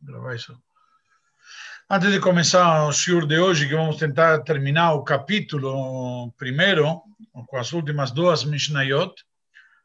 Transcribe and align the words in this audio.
gravar 0.00 0.34
isso. 0.34 0.56
Antes 1.88 2.12
de 2.12 2.20
começar 2.20 2.86
o 2.86 2.92
shiur 2.92 3.26
de 3.26 3.38
hoje, 3.38 3.68
que 3.68 3.74
vamos 3.74 3.96
tentar 3.96 4.40
terminar 4.42 4.94
o 4.94 5.02
capítulo 5.02 6.32
primeiro, 6.38 7.02
com 7.46 7.56
as 7.56 7.72
últimas 7.72 8.10
duas 8.10 8.44
Mishnayot, 8.44 9.12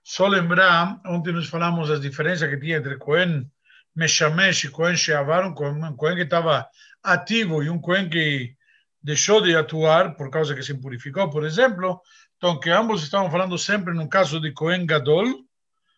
só 0.04 0.28
lembrar, 0.28 1.02
ontem 1.06 1.34
nós 1.34 1.48
falamos 1.48 1.90
das 1.90 2.00
diferenças 2.00 2.48
que 2.48 2.60
tinha 2.60 2.78
entre 2.78 2.98
Cohen 2.98 3.50
Meshamesh 3.96 4.66
e 4.66 4.70
Cohen 4.70 4.96
Sheavar, 4.96 5.48
um 5.48 5.96
Cohen 5.96 6.16
que 6.16 6.22
estava 6.22 6.68
ativo 7.02 7.64
e 7.64 7.70
um 7.70 7.80
Cohen 7.80 8.08
que 8.08 8.56
deixou 9.02 9.42
de 9.42 9.56
atuar 9.56 10.16
por 10.16 10.30
causa 10.30 10.54
que 10.54 10.62
se 10.62 10.76
purificou, 10.76 11.30
por 11.30 11.44
exemplo. 11.44 12.00
Então, 12.38 12.60
que 12.60 12.70
ambos 12.70 13.02
estavam 13.02 13.32
falando 13.32 13.58
sempre 13.58 13.94
no 13.94 14.08
caso 14.08 14.40
de 14.40 14.52
Cohen 14.52 14.86
Gadol, 14.86 15.26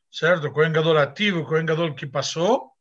certo? 0.09 0.51
Cohen 0.51 0.71
Gadol 0.71 0.97
ativo, 0.97 1.45
Cohen 1.45 1.65
Gadol 1.65 1.93
que 1.93 2.07
passou. 2.07 2.71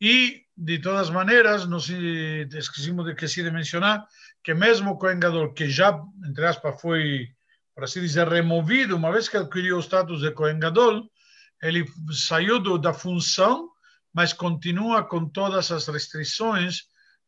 E, 0.00 0.41
de 0.56 0.78
todas 0.78 1.10
maneiras, 1.10 1.66
não 1.66 1.80
se 1.80 2.48
esquecemos 2.52 3.04
de, 3.04 3.12
esqueci 3.12 3.42
de 3.42 3.50
mencionar 3.50 4.06
que 4.42 4.54
mesmo 4.54 4.90
o 4.90 4.98
Cohen 4.98 5.20
Gadol, 5.20 5.52
que 5.52 5.68
já, 5.68 5.98
entre 6.28 6.46
aspas, 6.46 6.80
foi, 6.80 7.28
por 7.74 7.84
assim 7.84 8.00
dizer, 8.00 8.28
removido, 8.28 8.96
uma 8.96 9.12
vez 9.12 9.28
que 9.28 9.36
adquiriu 9.36 9.76
o 9.78 9.82
status 9.82 10.20
de 10.20 10.32
Cohen 10.32 10.58
Gadol, 10.58 11.08
ele 11.62 11.84
saiu 12.10 12.58
do, 12.58 12.76
da 12.76 12.92
função, 12.92 13.70
mas 14.12 14.32
continua 14.32 15.04
com 15.04 15.28
todas 15.28 15.70
as 15.70 15.86
restrições 15.86 16.82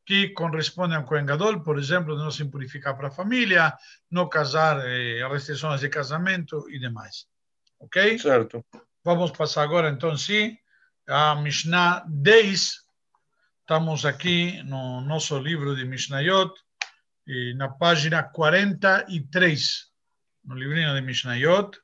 que 0.04 0.28
correspondem 0.30 0.96
ao 0.96 1.04
Cohen 1.04 1.24
Gadol, 1.24 1.60
por 1.60 1.78
exemplo, 1.78 2.14
de 2.16 2.22
não 2.22 2.30
se 2.30 2.42
impurificar 2.42 2.96
para 2.96 3.08
a 3.08 3.12
família, 3.12 3.72
não 4.10 4.28
casar, 4.28 4.78
eh, 4.84 5.26
restrições 5.28 5.80
de 5.80 5.88
casamento 5.88 6.68
e 6.68 6.78
demais. 6.78 7.26
Ok? 7.78 8.18
Certo. 8.18 8.64
Vamos 9.02 9.30
passar 9.30 9.62
agora, 9.62 9.88
então, 9.88 10.16
sim, 10.16 10.56
a 11.08 11.34
Mishnah 11.36 12.04
10. 12.06 12.83
Estamos 13.64 14.04
aqui 14.04 14.62
no 14.64 15.00
nosso 15.00 15.38
livro 15.38 15.74
de 15.74 15.86
Mishnayot, 15.86 16.52
na 17.56 17.66
página 17.66 18.22
43, 18.22 19.90
no 20.44 20.54
livrinho 20.54 20.94
de 20.94 21.00
Mishnayot. 21.00 21.80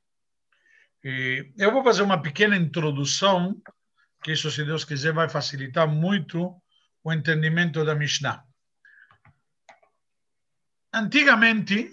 Eu 1.02 1.72
vou 1.72 1.82
fazer 1.82 2.02
uma 2.02 2.20
pequena 2.20 2.54
introdução, 2.54 3.58
que 4.22 4.32
isso, 4.32 4.50
se 4.50 4.62
Deus 4.62 4.84
quiser, 4.84 5.14
vai 5.14 5.26
facilitar 5.26 5.88
muito 5.88 6.54
o 7.02 7.10
entendimento 7.14 7.82
da 7.82 7.94
Mishnah. 7.94 8.44
Antigamente, 10.92 11.90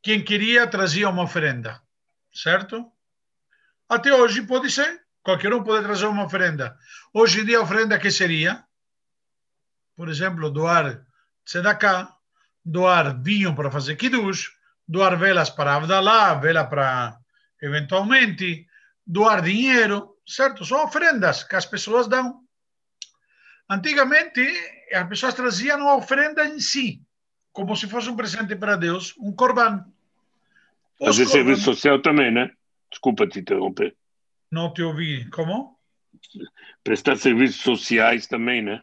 quem 0.00 0.24
queria 0.24 0.66
trazia 0.66 1.10
uma 1.10 1.24
oferenda, 1.24 1.82
certo? 2.32 2.90
Até 3.86 4.14
hoje 4.14 4.40
pode 4.40 4.70
ser. 4.70 5.02
Qualquer 5.22 5.52
um 5.52 5.62
pode 5.62 5.84
trazer 5.84 6.06
uma 6.06 6.24
oferenda. 6.24 6.74
Hoje 7.12 7.42
em 7.42 7.44
dia, 7.44 7.58
a 7.58 7.62
oferenda 7.62 7.98
que 7.98 8.10
seria? 8.10 8.64
Por 9.96 10.08
exemplo, 10.08 10.50
doar 10.50 11.04
tzedakah, 11.44 12.14
doar 12.64 13.20
vinho 13.22 13.54
para 13.54 13.70
fazer 13.70 13.96
kiddush, 13.96 14.50
doar 14.86 15.18
velas 15.18 15.50
para 15.50 15.76
Abdalá, 15.76 16.34
vela 16.34 16.64
para, 16.64 17.18
eventualmente, 17.60 18.66
doar 19.06 19.42
dinheiro, 19.42 20.16
certo? 20.26 20.64
São 20.64 20.84
oferendas 20.84 21.44
que 21.44 21.56
as 21.56 21.66
pessoas 21.66 22.06
dão. 22.06 22.40
Antigamente, 23.68 24.42
as 24.92 25.08
pessoas 25.08 25.34
traziam 25.34 25.88
a 25.88 25.96
oferenda 25.96 26.44
em 26.46 26.60
si, 26.60 27.02
como 27.52 27.76
se 27.76 27.88
fosse 27.88 28.08
um 28.08 28.16
presente 28.16 28.54
para 28.56 28.76
Deus, 28.76 29.14
um 29.18 29.32
corban. 29.32 29.84
Fazer 30.98 31.26
serviço 31.26 31.62
social 31.62 32.00
também, 32.00 32.30
né? 32.30 32.50
Desculpa 32.90 33.26
te 33.26 33.40
interromper. 33.40 33.96
Não 34.50 34.72
te 34.72 34.82
ouvi. 34.82 35.28
Como? 35.30 35.78
Prestar 36.84 37.16
serviços 37.16 37.62
sociais 37.62 38.26
também, 38.26 38.62
né? 38.62 38.82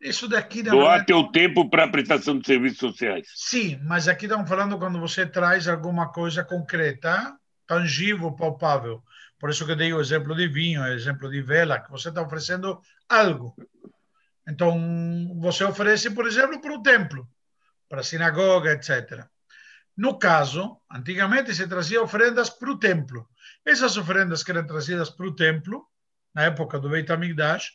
Isso 0.00 0.28
daqui... 0.28 0.62
Doar 0.62 0.74
verdade... 0.74 1.06
teu 1.06 1.24
tempo 1.28 1.68
para 1.68 1.84
a 1.84 1.88
prestação 1.88 2.38
de 2.38 2.46
serviços 2.46 2.78
sociais. 2.78 3.26
Sim, 3.34 3.78
mas 3.82 4.08
aqui 4.08 4.26
estamos 4.26 4.48
falando 4.48 4.78
quando 4.78 5.00
você 5.00 5.26
traz 5.26 5.68
alguma 5.68 6.12
coisa 6.12 6.44
concreta, 6.44 7.34
tangível, 7.66 8.32
palpável. 8.32 9.02
Por 9.38 9.50
isso 9.50 9.64
que 9.64 9.72
eu 9.72 9.76
dei 9.76 9.92
o 9.92 10.00
exemplo 10.00 10.34
de 10.34 10.48
vinho, 10.48 10.82
o 10.82 10.86
exemplo 10.86 11.30
de 11.30 11.42
vela, 11.42 11.80
que 11.80 11.90
você 11.90 12.08
está 12.08 12.22
oferecendo 12.22 12.80
algo. 13.08 13.54
Então, 14.48 15.34
você 15.40 15.64
oferece, 15.64 16.10
por 16.10 16.26
exemplo, 16.26 16.60
para 16.60 16.74
o 16.74 16.82
templo, 16.82 17.28
para 17.88 18.00
a 18.00 18.04
sinagoga, 18.04 18.72
etc. 18.72 19.26
No 19.96 20.18
caso, 20.18 20.78
antigamente 20.90 21.54
se 21.54 21.66
trazia 21.66 22.02
oferendas 22.02 22.50
para 22.50 22.70
o 22.70 22.78
templo. 22.78 23.28
Essas 23.64 23.96
oferendas 23.96 24.42
que 24.42 24.50
eram 24.50 24.66
trazidas 24.66 25.10
para 25.10 25.26
o 25.26 25.34
templo, 25.34 25.86
na 26.34 26.44
época 26.44 26.78
do 26.78 26.88
Beit 26.88 27.10
HaMikdash, 27.10 27.72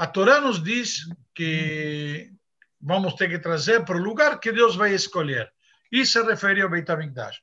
a 0.00 0.06
Torá 0.06 0.40
nos 0.40 0.64
diz 0.64 1.06
que 1.34 2.32
vamos 2.80 3.12
ter 3.16 3.28
que 3.28 3.38
trazer 3.38 3.84
para 3.84 3.98
o 3.98 4.02
lugar 4.02 4.40
que 4.40 4.50
Deus 4.50 4.74
vai 4.74 4.94
escolher. 4.94 5.52
E 5.92 6.06
se 6.06 6.22
refere 6.22 6.62
ao 6.62 6.70
Beit 6.70 6.90
HaMikdash. 6.90 7.42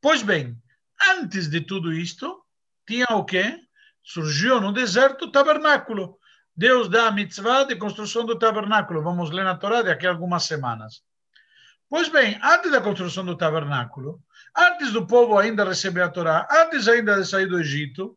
Pois 0.00 0.22
bem, 0.22 0.56
antes 1.18 1.50
de 1.50 1.60
tudo 1.60 1.92
isto, 1.92 2.42
tinha 2.86 3.04
o 3.10 3.26
quê? 3.26 3.60
Surgiu 4.02 4.58
no 4.58 4.72
deserto 4.72 5.26
o 5.26 5.30
tabernáculo. 5.30 6.18
Deus 6.56 6.88
dá 6.88 7.08
a 7.08 7.12
mitzvah 7.12 7.64
de 7.64 7.76
construção 7.76 8.24
do 8.24 8.38
tabernáculo. 8.38 9.02
Vamos 9.02 9.30
ler 9.30 9.44
na 9.44 9.58
Torá 9.58 9.82
daqui 9.82 10.06
a 10.06 10.10
algumas 10.12 10.44
semanas. 10.44 11.02
Pois 11.90 12.08
bem, 12.08 12.40
antes 12.42 12.70
da 12.70 12.80
construção 12.80 13.22
do 13.22 13.36
tabernáculo, 13.36 14.18
antes 14.56 14.92
do 14.92 15.06
povo 15.06 15.36
ainda 15.36 15.62
receber 15.62 16.00
a 16.00 16.08
Torá, 16.08 16.48
antes 16.50 16.88
ainda 16.88 17.20
de 17.20 17.28
sair 17.28 17.44
do 17.44 17.60
Egito, 17.60 18.16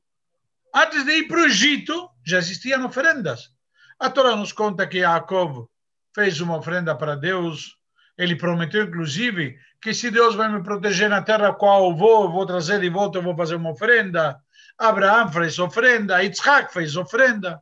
antes 0.74 1.04
de 1.04 1.12
ir 1.12 1.28
para 1.28 1.42
o 1.42 1.46
Egito, 1.46 2.10
já 2.24 2.38
existiam 2.38 2.86
oferendas. 2.86 3.54
A 4.00 4.10
Torá 4.10 4.36
nos 4.36 4.52
conta 4.52 4.88
que 4.88 5.00
Jacob 5.00 5.68
fez 6.14 6.42
uma 6.42 6.58
oferenda 6.58 6.96
para 6.96 7.16
Deus. 7.16 7.78
Ele 8.18 8.36
prometeu, 8.36 8.84
inclusive, 8.84 9.58
que 9.82 9.94
se 9.94 10.10
Deus 10.12 10.36
vai 10.36 10.50
me 10.50 10.64
proteger 10.64 11.10
na 11.10 11.22
terra 11.22 11.54
qual 11.54 11.90
eu 11.90 11.96
vou, 11.96 12.24
eu 12.24 12.32
vou 12.32 12.46
trazer 12.46 12.80
de 12.80 12.90
volta, 12.90 13.18
eu 13.18 13.24
vou 13.24 13.36
fazer 13.36 13.56
uma 13.56 13.72
oferenda. 13.72 14.42
Abraão 14.78 15.32
fez 15.32 15.60
oferenda, 15.60 16.24
Isaac 16.24 16.74
fez 16.74 16.96
oferenda. 16.96 17.62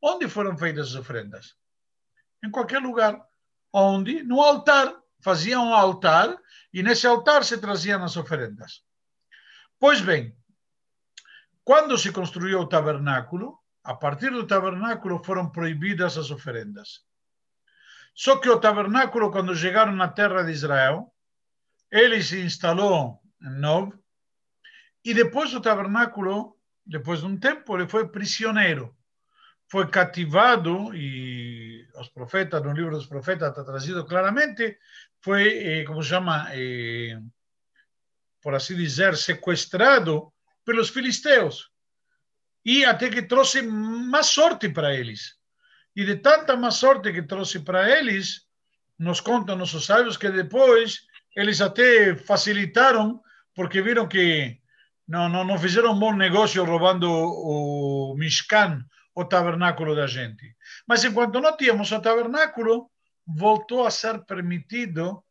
Onde 0.00 0.28
foram 0.28 0.56
feitas 0.56 0.88
as 0.88 0.94
oferendas? 0.94 1.56
Em 2.44 2.50
qualquer 2.50 2.80
lugar 2.80 3.20
onde 3.72 4.22
no 4.22 4.40
altar 4.40 4.94
faziam 5.20 5.68
um 5.68 5.74
altar 5.74 6.36
e 6.72 6.82
nesse 6.82 7.06
altar 7.06 7.44
se 7.44 7.58
traziam 7.58 8.02
as 8.04 8.16
oferendas. 8.16 8.82
Pois 9.78 10.00
bem, 10.00 10.36
quando 11.64 11.98
se 11.98 12.12
construiu 12.12 12.60
o 12.60 12.68
tabernáculo, 12.68 13.58
a 13.86 13.94
partir 13.94 14.30
do 14.30 14.46
tabernáculo 14.46 15.22
foram 15.24 15.48
proibidas 15.50 16.18
as 16.18 16.30
oferendas. 16.30 17.04
Só 18.14 18.38
que 18.38 18.48
o 18.48 18.60
tabernáculo, 18.60 19.30
quando 19.30 19.54
chegaram 19.54 19.92
na 19.92 20.08
terra 20.08 20.42
de 20.42 20.52
Israel, 20.52 21.12
ele 21.90 22.22
se 22.22 22.40
instalou 22.40 23.20
em 23.40 23.60
Nov, 23.60 23.92
e 25.04 25.14
depois 25.14 25.52
do 25.52 25.60
tabernáculo, 25.60 26.56
depois 26.84 27.20
de 27.20 27.26
um 27.26 27.36
tempo, 27.38 27.76
ele 27.76 27.88
foi 27.88 28.08
prisioneiro 28.08 28.96
foi 29.68 29.88
cativado, 29.88 30.94
e 30.94 31.86
os 31.96 32.08
profetas, 32.08 32.62
no 32.62 32.72
livro 32.72 32.92
dos 32.92 33.06
profetas 33.06 33.50
está 33.50 33.64
trazido 33.64 34.04
claramente, 34.04 34.78
foi, 35.20 35.58
eh, 35.58 35.84
como 35.84 36.02
chama, 36.02 36.48
eh, 36.52 37.18
por 38.40 38.54
assim 38.54 38.76
dizer, 38.76 39.16
sequestrado 39.16 40.32
pelos 40.64 40.90
filisteus. 40.90 41.70
E 42.66 42.84
até 42.84 43.08
que 43.08 43.22
trouxe 43.22 43.62
má 43.62 44.24
sorte 44.24 44.68
para 44.68 44.92
eles. 44.92 45.36
E 45.94 46.04
de 46.04 46.16
tanta 46.16 46.56
má 46.56 46.72
sorte 46.72 47.12
que 47.12 47.22
trouxe 47.22 47.60
para 47.60 47.88
eles, 47.96 48.42
nos 48.98 49.20
contam 49.20 49.56
nossos 49.56 49.86
sábios 49.86 50.16
que 50.16 50.28
depois 50.30 51.02
eles 51.36 51.60
até 51.60 52.16
facilitaram, 52.16 53.22
porque 53.54 53.80
viram 53.80 54.08
que 54.08 54.58
não, 55.06 55.28
não, 55.28 55.44
não 55.44 55.56
fizeram 55.56 55.92
um 55.92 55.98
bom 55.98 56.12
negócio 56.12 56.64
roubando 56.64 57.08
o 57.08 58.16
Mishkan, 58.18 58.84
o 59.14 59.24
tabernáculo 59.24 59.94
da 59.94 60.08
gente. 60.08 60.56
Mas 60.88 61.04
enquanto 61.04 61.40
não 61.40 61.56
tínhamos 61.56 61.92
o 61.92 62.00
tabernáculo, 62.00 62.90
voltou 63.24 63.86
a 63.86 63.92
ser 63.92 64.24
permitido 64.24 65.22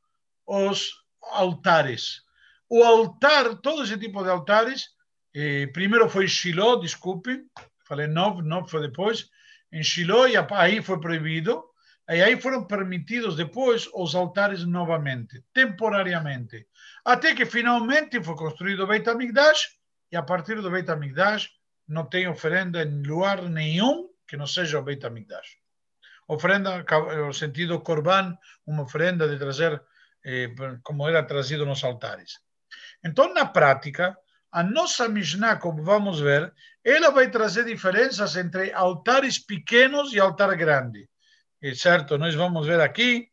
os 0.47 0.89
altares. 1.33 2.21
O 2.69 2.81
altar, 2.81 3.55
todo 3.57 3.83
esse 3.83 3.97
tipo 3.97 4.23
de 4.23 4.29
altares, 4.29 4.94
eh, 5.35 5.67
primeiro 5.67 6.07
foi 6.09 6.29
Shiloh, 6.29 6.79
desculpe, 6.79 7.45
falei 7.85 8.07
Nov, 8.07 8.41
Nov 8.41 8.69
foi 8.69 8.81
depois, 8.81 9.29
em 9.69 9.83
Shiloh, 9.83 10.29
e 10.29 10.35
aí 10.37 10.81
foi 10.81 10.97
proibido, 11.01 11.61
e 12.07 12.21
aí 12.21 12.39
foram 12.39 12.65
permitidos 12.65 13.35
depois 13.35 13.89
os 13.93 14.15
altares 14.15 14.63
novamente, 14.63 15.43
temporariamente, 15.53 16.65
até 17.03 17.35
que 17.35 17.45
finalmente 17.45 18.23
foi 18.23 18.35
construído 18.35 18.83
o 18.83 18.87
Beit 18.87 19.09
HaMikdash, 19.09 19.75
e 20.09 20.15
a 20.15 20.23
partir 20.23 20.61
do 20.61 20.71
Beit 20.71 20.89
HaMikdash 20.89 21.49
não 21.85 22.05
tem 22.05 22.29
oferenda 22.29 22.81
em 22.81 23.03
lugar 23.03 23.41
nenhum 23.49 24.09
que 24.25 24.37
não 24.37 24.47
seja 24.47 24.79
o 24.79 24.83
Beit 24.83 25.05
HaMikdash. 25.05 25.57
Oferenda, 26.29 26.83
no 27.17 27.33
sentido 27.33 27.81
Corban, 27.81 28.37
uma 28.65 28.83
oferenda 28.83 29.27
de 29.27 29.37
trazer, 29.37 29.83
eh, 30.25 30.49
como 30.81 31.07
era 31.07 31.21
trazido 31.21 31.65
nos 31.65 31.83
altares. 31.83 32.39
Então, 33.03 33.31
na 33.33 33.45
prática, 33.45 34.17
A 34.55 34.63
nossa 34.63 35.09
Mishnah, 35.09 35.57
como 35.57 35.83
vamos 35.83 36.21
ver, 36.21 36.53
ela 36.81 37.11
vai 37.11 37.29
trazer 37.29 37.65
diferenças 37.65 38.37
entre 38.37 38.71
altares 38.71 39.37
pequenos 39.37 40.13
e 40.13 40.19
altar 40.19 40.55
grande. 40.55 41.09
Certo? 41.75 42.17
Nós 42.17 42.35
vamos 42.35 42.65
ver 42.65 42.79
aqui, 42.79 43.27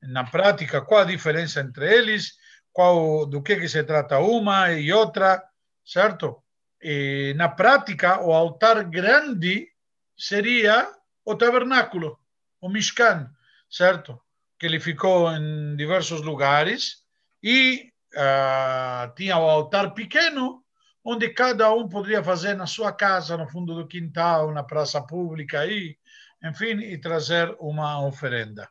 na 0.00 0.24
prática, 0.24 0.80
qual 0.80 1.02
a 1.02 1.04
diferença 1.04 1.60
entre 1.60 1.94
eles, 1.94 2.32
qual, 2.72 3.26
do 3.26 3.42
que, 3.42 3.56
que 3.56 3.68
se 3.68 3.84
trata 3.84 4.18
uma 4.20 4.72
e 4.72 4.90
outra, 4.90 5.44
certo? 5.84 6.42
E, 6.80 7.34
na 7.36 7.50
prática, 7.50 8.22
o 8.22 8.32
altar 8.32 8.84
grande 8.84 9.68
seria 10.16 10.90
o 11.26 11.36
tabernáculo, 11.36 12.18
o 12.58 12.70
Mishkan, 12.70 13.30
certo? 13.68 14.18
Que 14.58 14.64
ele 14.64 14.80
ficou 14.80 15.30
em 15.30 15.76
diversos 15.76 16.22
lugares 16.22 17.04
e 17.42 17.92
uh, 18.14 19.14
tinha 19.14 19.36
o 19.36 19.48
altar 19.48 19.92
pequeno, 19.94 20.64
onde 21.04 21.28
cada 21.30 21.72
um 21.72 21.88
poderia 21.88 22.22
fazer 22.22 22.54
na 22.54 22.66
sua 22.66 22.92
casa, 22.92 23.36
no 23.36 23.48
fundo 23.48 23.74
do 23.74 23.86
quintal, 23.86 24.52
na 24.52 24.62
praça 24.62 25.00
pública, 25.02 25.60
aí, 25.60 25.96
enfim, 26.42 26.80
e 26.80 26.98
trazer 26.98 27.54
uma 27.60 28.04
oferenda. 28.06 28.68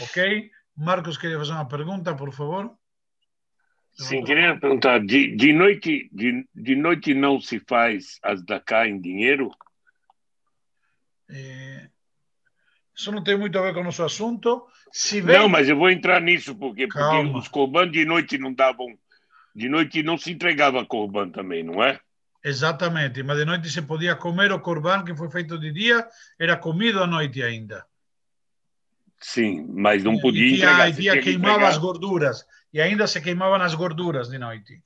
Ok? 0.00 0.50
Marcos 0.76 1.16
queria 1.16 1.38
fazer 1.38 1.52
uma 1.52 1.68
pergunta, 1.68 2.14
por 2.14 2.32
favor. 2.32 2.76
Sim, 3.96 4.24
queria 4.24 4.58
perguntar, 4.58 4.98
de, 4.98 5.36
de, 5.36 5.52
noite, 5.52 6.10
de, 6.12 6.46
de 6.52 6.74
noite 6.74 7.14
não 7.14 7.40
se 7.40 7.60
faz 7.60 8.18
as 8.22 8.44
da 8.44 8.58
cá 8.58 8.88
em 8.88 9.00
dinheiro? 9.00 9.52
É, 11.30 11.88
isso 12.96 13.10
não 13.10 13.22
tem 13.22 13.36
muito 13.36 13.58
a 13.58 13.62
ver 13.62 13.74
com 13.74 13.80
o 13.80 13.84
nosso 13.84 14.04
assunto. 14.04 14.66
Vem... 15.12 15.22
Não, 15.22 15.48
mas 15.48 15.68
eu 15.68 15.76
vou 15.76 15.90
entrar 15.90 16.20
nisso, 16.20 16.54
porque, 16.54 16.86
porque 16.86 17.36
os 17.36 17.48
corban 17.48 17.90
de 17.90 18.04
noite 18.04 18.38
não 18.38 18.52
davam. 18.54 18.86
De 19.54 19.68
noite 19.68 20.02
não 20.02 20.16
se 20.16 20.32
entregava 20.32 20.84
corban 20.86 21.30
também, 21.30 21.62
não 21.62 21.82
é? 21.82 21.98
Exatamente, 22.44 23.22
mas 23.22 23.38
de 23.38 23.44
noite 23.46 23.70
se 23.70 23.80
podia 23.82 24.14
comer 24.16 24.52
o 24.52 24.60
corban 24.60 25.02
que 25.02 25.16
foi 25.16 25.30
feito 25.30 25.58
de 25.58 25.72
dia, 25.72 26.06
era 26.38 26.56
comido 26.56 27.02
à 27.02 27.06
noite 27.06 27.42
ainda. 27.42 27.86
Sim, 29.18 29.66
mas 29.72 30.04
não 30.04 30.18
podia 30.18 30.46
e 30.46 30.54
entregar. 30.56 30.88
E 30.90 30.92
dia 30.92 31.20
queimava 31.22 31.66
as 31.66 31.78
gorduras, 31.78 32.44
e 32.70 32.80
ainda 32.80 33.06
se 33.06 33.20
queimavam 33.22 33.62
as 33.62 33.74
gorduras 33.74 34.28
de 34.28 34.38
noite. 34.38 34.82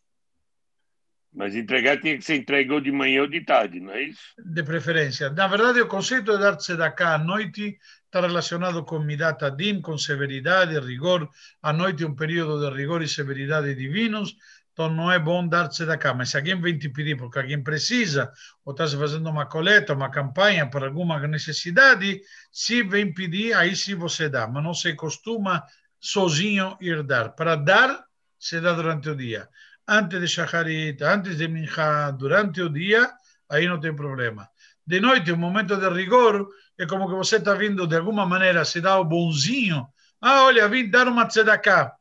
Mas 1.34 1.56
entregar 1.56 2.00
tinha 2.00 2.16
que 2.16 2.24
ser 2.24 2.36
entregue 2.36 2.80
de 2.80 2.92
manhã 2.92 3.22
ou 3.22 3.28
de 3.28 3.44
tarde, 3.44 3.80
não 3.80 3.92
é 3.92 4.02
isso? 4.02 4.20
De 4.38 4.62
preferência. 4.62 5.28
Na 5.30 5.48
verdade, 5.48 5.80
o 5.80 5.88
conceito 5.88 6.32
de 6.32 6.38
dar-se 6.38 6.76
da 6.76 6.90
cá 6.90 7.14
à 7.14 7.18
noite 7.18 7.76
está 8.08 8.20
relacionado 8.20 8.82
com 8.84 8.98
Midat 8.98 9.44
Adin, 9.44 9.80
com 9.80 9.96
severidade, 9.98 10.78
rigor. 10.80 11.28
A 11.62 11.72
noite 11.72 12.02
é 12.02 12.06
um 12.06 12.14
período 12.14 12.58
de 12.58 12.74
rigor 12.74 13.02
e 13.02 13.08
severidade 13.08 13.74
divinos, 13.74 14.34
então 14.72 14.88
não 14.88 15.12
é 15.12 15.18
bom 15.18 15.46
dar-se 15.46 15.84
da 15.84 15.98
cá. 15.98 16.14
Mas 16.14 16.30
se 16.30 16.38
alguém 16.38 16.60
vem 16.60 16.78
te 16.78 16.88
pedir 16.88 17.16
porque 17.16 17.38
alguém 17.38 17.62
precisa, 17.62 18.32
ou 18.64 18.72
está 18.72 18.88
fazendo 18.88 19.28
uma 19.28 19.46
coleta, 19.46 19.92
uma 19.92 20.10
campanha 20.10 20.68
por 20.70 20.82
alguma 20.82 21.18
necessidade, 21.26 22.20
se 22.50 22.82
vem 22.82 23.12
pedir, 23.12 23.52
aí 23.54 23.76
sim 23.76 23.94
você 23.94 24.28
dá. 24.28 24.48
Mas 24.48 24.64
não 24.64 24.72
se 24.72 24.94
costuma 24.94 25.62
sozinho 26.00 26.76
ir 26.80 27.02
dar. 27.02 27.30
Para 27.34 27.56
dar, 27.56 28.04
se 28.38 28.60
dá 28.60 28.72
durante 28.72 29.10
o 29.10 29.16
dia 29.16 29.48
antes 29.88 30.20
de 30.20 30.28
Shacharit, 30.28 31.02
antes 31.02 31.38
de 31.38 31.48
Minha, 31.48 32.10
durante 32.10 32.60
o 32.60 32.68
dia, 32.68 33.10
aí 33.48 33.66
não 33.66 33.80
tem 33.80 33.96
problema. 33.96 34.48
De 34.86 35.00
noite, 35.00 35.32
um 35.32 35.36
momento 35.36 35.76
de 35.76 35.88
rigor, 35.88 36.46
é 36.78 36.86
como 36.86 37.08
que 37.08 37.14
você 37.14 37.36
está 37.36 37.54
vindo 37.54 37.86
de 37.86 37.96
alguma 37.96 38.24
maneira, 38.24 38.64
se 38.64 38.80
dá 38.80 38.98
o 38.98 39.04
bonzinho. 39.04 39.86
Ah, 40.20 40.44
olha, 40.44 40.68
vim 40.68 40.88
dar 40.88 41.08
uma 41.08 41.26
tzedakah. 41.26 41.92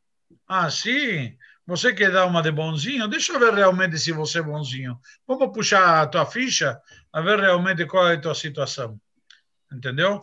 Ah, 0.47 0.69
sim? 0.69 1.35
Você 1.65 1.93
quer 1.93 2.11
dar 2.11 2.25
uma 2.25 2.41
de 2.41 2.51
bonzinho? 2.51 3.07
Deixa 3.07 3.33
eu 3.33 3.39
ver 3.39 3.53
realmente 3.53 3.97
se 3.97 4.11
você 4.11 4.39
é 4.39 4.41
bonzinho. 4.41 4.99
Vamos 5.27 5.51
puxar 5.53 6.01
a 6.01 6.07
tua 6.07 6.25
ficha, 6.25 6.79
a 7.11 7.21
ver 7.21 7.39
realmente 7.39 7.85
qual 7.85 8.07
é 8.07 8.15
a 8.15 8.21
tua 8.21 8.35
situação. 8.35 8.99
Entendeu? 9.71 10.21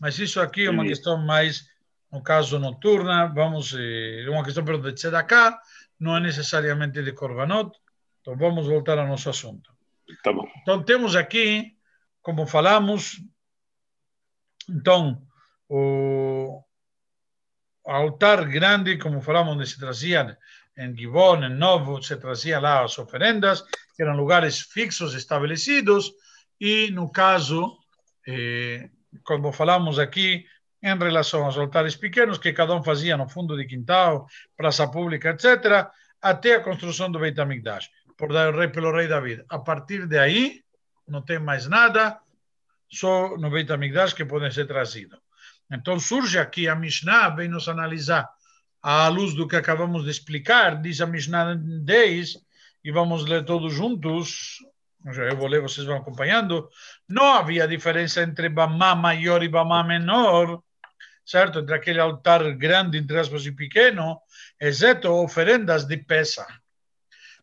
Mas 0.00 0.18
isso 0.18 0.40
aqui 0.40 0.66
é 0.66 0.70
uma 0.70 0.84
questão 0.84 1.16
mais, 1.16 1.64
no 2.12 2.22
caso, 2.22 2.58
noturna. 2.58 3.32
Vamos, 3.34 3.74
é 3.74 4.26
uma 4.28 4.44
questão 4.44 4.64
perdão, 4.64 4.90
de 4.90 4.94
tzedakah 4.94 5.58
não 6.02 6.16
é 6.16 6.20
necessariamente 6.20 7.00
de 7.00 7.12
Corbanot. 7.12 7.70
Então 8.20 8.36
vamos 8.36 8.66
voltar 8.66 8.98
ao 8.98 9.06
nosso 9.06 9.30
assunto. 9.30 9.72
Tá 10.22 10.32
bom. 10.32 10.46
Então 10.60 10.82
temos 10.82 11.14
aqui, 11.14 11.76
como 12.20 12.46
falamos, 12.46 13.22
então 14.68 15.22
o 15.68 16.62
altar 17.84 18.46
grande, 18.48 18.98
como 18.98 19.20
falamos, 19.20 19.54
onde 19.54 19.66
se 19.66 19.78
trazia 19.78 20.36
em 20.76 20.96
Gibon, 20.96 21.44
em 21.44 21.54
Novo, 21.54 22.02
se 22.02 22.16
trazia 22.16 22.60
lá 22.60 22.84
as 22.84 22.98
oferendas, 22.98 23.62
que 23.94 24.02
eram 24.02 24.16
lugares 24.16 24.60
fixos, 24.60 25.14
estabelecidos, 25.14 26.12
e 26.60 26.90
no 26.92 27.10
caso, 27.10 27.76
eh, 28.26 28.88
como 29.24 29.52
falamos 29.52 29.98
aqui, 29.98 30.44
em 30.82 30.98
relação 30.98 31.44
aos 31.44 31.56
altares 31.56 31.96
pequenos 31.96 32.38
que 32.38 32.52
cada 32.52 32.74
um 32.74 32.82
fazia 32.82 33.16
no 33.16 33.28
fundo 33.28 33.56
de 33.56 33.66
quintal, 33.66 34.26
praça 34.56 34.88
pública, 34.90 35.30
etc., 35.30 35.88
até 36.20 36.56
a 36.56 36.60
construção 36.60 37.10
do 37.10 37.18
Beit 37.18 37.40
HaMikdash, 37.40 37.90
por 38.16 38.32
dar 38.32 38.52
o 38.52 38.58
rei 38.58 38.68
pelo 38.68 38.92
rei 38.92 39.08
David. 39.08 39.44
A 39.48 39.58
partir 39.58 40.06
de 40.06 40.18
aí, 40.18 40.62
não 41.06 41.22
tem 41.22 41.38
mais 41.38 41.66
nada, 41.66 42.18
só 42.92 43.36
no 43.38 43.50
Beit 43.50 43.72
HaMikdash 43.72 44.12
que 44.12 44.24
podem 44.24 44.50
ser 44.50 44.66
trazidos. 44.66 45.18
Então 45.70 45.98
surge 45.98 46.38
aqui 46.38 46.68
a 46.68 46.74
Mishnah, 46.74 47.30
vem 47.30 47.48
nos 47.48 47.68
analisar 47.68 48.28
à 48.82 49.08
luz 49.08 49.34
do 49.34 49.48
que 49.48 49.56
acabamos 49.56 50.04
de 50.04 50.10
explicar, 50.10 50.80
diz 50.80 51.00
a 51.00 51.06
Mishnah 51.06 51.54
10, 51.54 52.36
e 52.84 52.92
vamos 52.92 53.24
ler 53.24 53.44
todos 53.44 53.72
juntos, 53.72 54.58
eu 55.04 55.36
vou 55.36 55.46
ler, 55.46 55.62
vocês 55.62 55.86
vão 55.86 55.96
acompanhando, 55.96 56.68
não 57.08 57.32
havia 57.32 57.66
diferença 57.66 58.22
entre 58.22 58.48
Bamá 58.48 58.94
maior 58.94 59.42
e 59.42 59.48
Bamá 59.48 59.82
menor, 59.82 60.62
certo? 61.24 61.60
Entre 61.60 61.74
aquele 61.74 62.00
altar 62.00 62.54
grande, 62.56 62.98
entre 62.98 63.18
aspas, 63.18 63.46
e 63.46 63.52
pequeno, 63.52 64.20
exceto 64.60 65.08
oferendas 65.10 65.84
de 65.84 65.96
Pesach. 65.96 66.52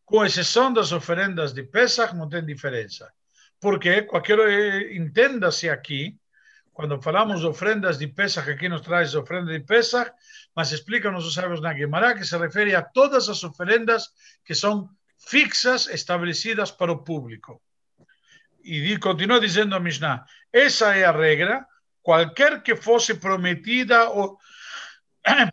Com 0.06 0.26
exceção 0.26 0.72
das 0.74 0.92
oferendas 0.92 1.54
de 1.54 1.64
Pesach, 1.64 2.16
não 2.16 2.28
tem 2.28 2.46
diferença. 2.46 3.12
Porque, 3.60 4.04
qualquer, 4.04 4.92
entenda-se 4.94 5.70
aqui, 5.70 6.18
quando 6.74 7.02
falamos 7.02 7.42
de 7.42 7.48
ofrendas 7.48 7.98
de 7.98 8.08
Pesach, 8.08 8.50
aqui 8.50 8.70
nos 8.70 8.82
traz 8.82 9.14
ofrenda 9.14 9.52
de 9.52 9.60
Pesach, 9.60 10.12
mas 10.56 10.72
explica-nos 10.72 11.26
os 11.26 11.34
sábios 11.34 11.62
na 11.62 11.74
Guimarães 11.74 12.18
que 12.18 12.26
se 12.26 12.38
refere 12.38 12.74
a 12.74 12.82
todas 12.82 13.28
as 13.28 13.44
oferendas 13.44 14.10
que 14.46 14.56
são 14.56 14.90
fixas, 15.18 15.88
estabelecidas 15.88 16.72
para 16.72 16.92
o 16.92 17.04
público. 17.04 17.62
E 18.64 18.98
continua 18.98 19.40
dizendo 19.40 19.76
a 19.76 19.80
Mishnah, 19.80 20.24
essa 20.54 20.96
é 20.96 21.04
a 21.04 21.12
regra, 21.12 21.66
qualquer 22.02 22.64
que 22.64 22.76
fosse 22.76 23.14
prometida 23.14 24.10
ou, 24.10 24.38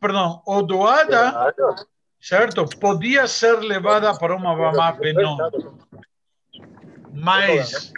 perdão, 0.01 0.43
ou 0.47 0.63
doada, 0.63 1.53
certo? 2.21 2.67
Podia 2.79 3.27
ser 3.27 3.59
levada 3.61 4.17
para 4.17 4.35
uma 4.35 4.55
Bamá 4.55 4.93
Benon. 4.93 5.37
Mas, 7.17 7.93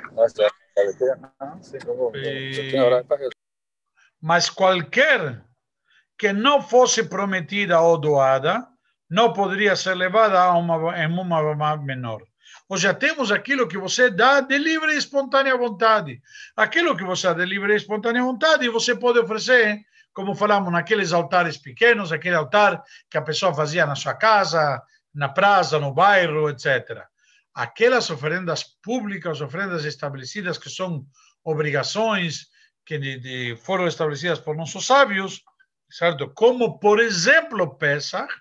mas 4.21 4.49
qualquer 4.49 5.43
que 6.17 6.33
não 6.33 6.63
fosse 6.63 7.05
prometida 7.05 7.81
ou 7.81 7.99
doada, 7.99 8.67
não 9.11 9.33
poderia 9.33 9.75
ser 9.75 9.95
levada 9.95 10.41
a 10.41 10.57
uma, 10.57 10.99
em 10.99 11.07
uma 11.07 11.77
menor. 11.77 12.23
Ou 12.69 12.77
já 12.77 12.93
temos 12.93 13.33
aquilo 13.33 13.67
que 13.67 13.79
você 13.79 14.11
dá 14.11 14.41
de 14.41 14.59
livre 14.59 14.93
e 14.93 14.99
espontânea 14.99 15.57
vontade. 15.57 16.21
Aquilo 16.57 16.97
que 16.97 17.05
você 17.05 17.29
dá 17.29 17.35
de 17.35 17.47
livre 17.47 17.73
e 17.73 17.77
espontânea 17.77 18.23
vontade, 18.23 18.69
você 18.69 18.95
pode 18.95 19.19
oferecer, 19.19 19.81
como 20.13 20.35
falamos, 20.35 20.73
naqueles 20.73 21.13
altares 21.13 21.57
pequenos, 21.57 22.13
aquele 22.13 22.37
altar 22.37 22.83
que 23.11 23.17
a 23.17 23.23
pessoa 23.23 23.55
fazia 23.55 23.87
na 23.87 23.95
sua 23.95 24.15
casa, 24.15 24.83
na 25.15 25.29
praça, 25.29 25.79
no 25.79 25.95
bairro, 25.95 26.51
etc. 26.51 27.07
Aquelas 27.55 28.11
oferendas 28.11 28.65
públicas, 28.83 29.41
oferendas 29.41 29.85
estabelecidas, 29.85 30.59
que 30.59 30.71
são 30.71 31.07
obrigações 31.45 32.47
que 32.85 32.99
de, 32.99 33.19
de, 33.19 33.57
foram 33.57 33.87
estabelecidas 33.87 34.39
por 34.39 34.57
nossos 34.57 34.87
sábios, 34.87 35.43
certo? 35.91 36.31
Como, 36.35 36.79
por 36.79 37.01
exemplo, 37.01 37.77
Pesach, 37.77 38.33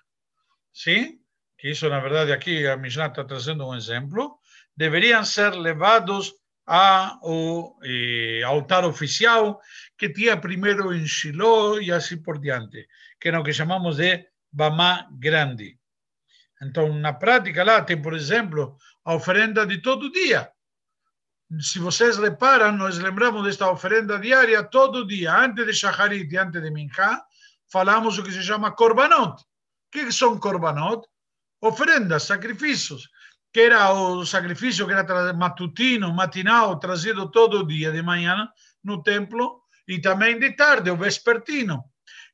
sim? 0.72 1.18
que 1.58 1.68
isso 1.70 1.88
na 1.88 2.00
verdade 2.00 2.32
aqui 2.32 2.66
a 2.66 2.76
Mishnah 2.76 3.06
está 3.06 3.24
trazendo 3.24 3.66
um 3.66 3.74
exemplo, 3.74 4.38
deveriam 4.76 5.24
ser 5.24 5.50
levados 5.54 6.32
ao 6.64 7.76
eh, 7.82 8.42
altar 8.44 8.84
oficial 8.84 9.60
que 9.96 10.08
tinha 10.08 10.36
primeiro 10.36 10.94
em 10.94 11.06
Shiloh 11.06 11.80
e 11.80 11.90
assim 11.90 12.22
por 12.22 12.38
diante, 12.38 12.86
que 13.20 13.28
é 13.28 13.38
o 13.38 13.42
que 13.42 13.52
chamamos 13.52 13.96
de 13.96 14.24
Bamá 14.52 15.08
Grande. 15.18 15.78
Então, 16.62 16.92
na 16.92 17.12
prática 17.12 17.64
lá 17.64 17.82
tem, 17.82 18.00
por 18.00 18.14
exemplo, 18.14 18.76
a 19.08 19.14
oferenda 19.14 19.64
de 19.64 19.78
todo 19.80 20.12
dia. 20.12 20.50
Se 21.58 21.78
vocês 21.78 22.18
reparam, 22.18 22.72
nós 22.72 22.98
lembramos 22.98 23.42
desta 23.42 23.70
oferenda 23.70 24.18
diária 24.18 24.62
todo 24.62 25.06
dia, 25.06 25.34
antes 25.34 25.64
de 25.64 25.72
Shacharit 25.72 26.30
e 26.30 26.36
antes 26.36 26.60
de 26.60 26.70
Mincha, 26.70 27.22
falamos 27.72 28.18
o 28.18 28.22
que 28.22 28.30
se 28.30 28.42
chama 28.42 28.72
Korbanot. 28.72 29.40
O 29.40 29.90
que 29.90 30.12
são 30.12 30.38
Korbanot? 30.38 31.08
ofrendas, 31.62 32.24
sacrificios. 32.24 33.08
que 33.50 33.60
era 33.60 33.90
o 33.90 34.26
sacrifício 34.26 34.86
que 34.86 34.92
era 34.92 35.32
matutino, 35.32 36.12
matinal, 36.12 36.78
trazido 36.78 37.30
todo 37.30 37.66
dia 37.66 37.90
de 37.90 38.02
manhã 38.02 38.46
no 38.84 39.02
templo, 39.02 39.62
e 39.88 40.02
também 40.02 40.38
de 40.38 40.52
tarde, 40.52 40.90
o 40.90 40.98
vespertino, 40.98 41.82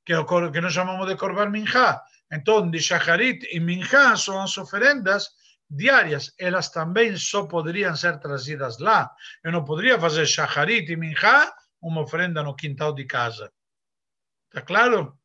que, 0.04 0.12
é 0.12 0.18
o, 0.18 0.50
que 0.50 0.60
nós 0.60 0.74
chamamos 0.74 1.06
de 1.06 1.16
Corban 1.16 1.50
Minjá. 1.50 2.02
Então, 2.32 2.68
de 2.68 2.80
Shacharit 2.80 3.46
e 3.52 3.60
Minjá 3.60 4.16
são 4.16 4.42
as 4.42 4.58
oferendas 4.58 5.30
diárias, 5.74 6.32
elas 6.38 6.68
também 6.70 7.16
só 7.16 7.46
poderiam 7.46 7.94
ser 7.96 8.18
trazidas 8.20 8.78
lá. 8.78 9.10
Eu 9.42 9.52
não 9.52 9.64
poderia 9.64 9.98
fazer 9.98 10.26
Shacharit 10.26 10.90
e 10.90 10.96
Minjá, 10.96 11.52
uma 11.80 12.02
oferenda 12.02 12.42
no 12.42 12.54
quintal 12.54 12.94
de 12.94 13.04
casa. 13.04 13.52
Está 14.48 14.62
claro? 14.62 15.18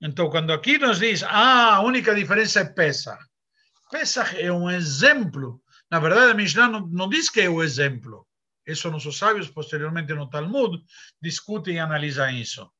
Então, 0.00 0.28
quando 0.28 0.52
aqui 0.52 0.78
nos 0.78 0.98
diz, 0.98 1.22
ah, 1.22 1.76
a 1.76 1.80
única 1.80 2.14
diferença 2.14 2.60
é 2.60 2.64
Pesach. 2.64 3.22
Pesach 3.90 4.36
é 4.40 4.52
um 4.52 4.70
exemplo. 4.70 5.60
Na 5.90 6.00
verdade, 6.00 6.32
a 6.32 6.34
Mishnah 6.34 6.68
não, 6.68 6.86
não 6.86 7.08
diz 7.08 7.30
que 7.30 7.42
é 7.42 7.48
o 7.48 7.62
exemplo. 7.62 8.26
Isso 8.66 8.90
nossos 8.90 9.18
sábios, 9.18 9.50
posteriormente 9.50 10.12
no 10.14 10.28
Talmud, 10.28 10.82
discutem 11.20 11.76
e 11.76 11.78
analisam 11.78 12.30
isso. 12.30 12.70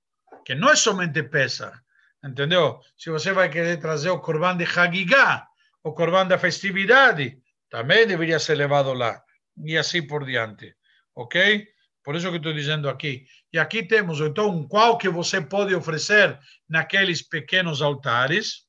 Que 0.44 0.54
não 0.54 0.70
é 0.70 0.76
somente 0.76 1.22
Pesach. 1.22 1.78
Entendeu? 2.24 2.80
Se 2.96 3.10
você 3.10 3.32
vai 3.32 3.50
querer 3.50 3.78
trazer 3.78 4.08
o 4.08 4.18
Corban 4.18 4.56
de 4.56 4.64
Hagigah, 4.64 5.46
o 5.84 5.92
Corban 5.92 6.26
da 6.26 6.38
festividade, 6.38 7.38
também 7.68 8.06
deveria 8.06 8.38
ser 8.38 8.54
levado 8.54 8.92
lá. 8.94 9.22
E 9.64 9.76
assim 9.76 10.04
por 10.04 10.24
diante. 10.24 10.74
Ok? 11.14 11.68
Por 12.02 12.16
isso 12.16 12.30
que 12.30 12.38
estou 12.38 12.52
dizendo 12.52 12.88
aqui. 12.88 13.26
E 13.52 13.58
aqui 13.58 13.82
temos, 13.82 14.20
então, 14.20 14.66
qual 14.66 14.98
que 14.98 15.08
você 15.08 15.40
pode 15.40 15.74
oferecer 15.74 16.38
naqueles 16.68 17.22
pequenos 17.22 17.82
altares. 17.82 18.66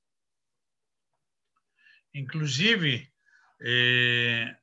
Inclusive, 2.14 3.12
eh, 3.62 4.56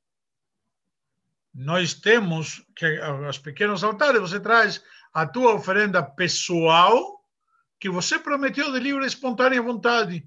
nós 1.55 1.95
temos 1.95 2.65
que 2.77 3.01
os 3.29 3.39
pequenos 3.39 3.83
altares, 3.83 4.21
você 4.21 4.41
traz 4.41 4.83
a 5.13 5.27
tua 5.27 5.55
oferenda 5.55 6.03
pessoal 6.03 7.21
que 7.79 7.91
você 7.91 8.19
prometeu 8.19 8.73
de 8.73 8.79
livre 8.79 9.05
e 9.05 9.07
espontânea 9.07 9.61
vontade 9.61 10.25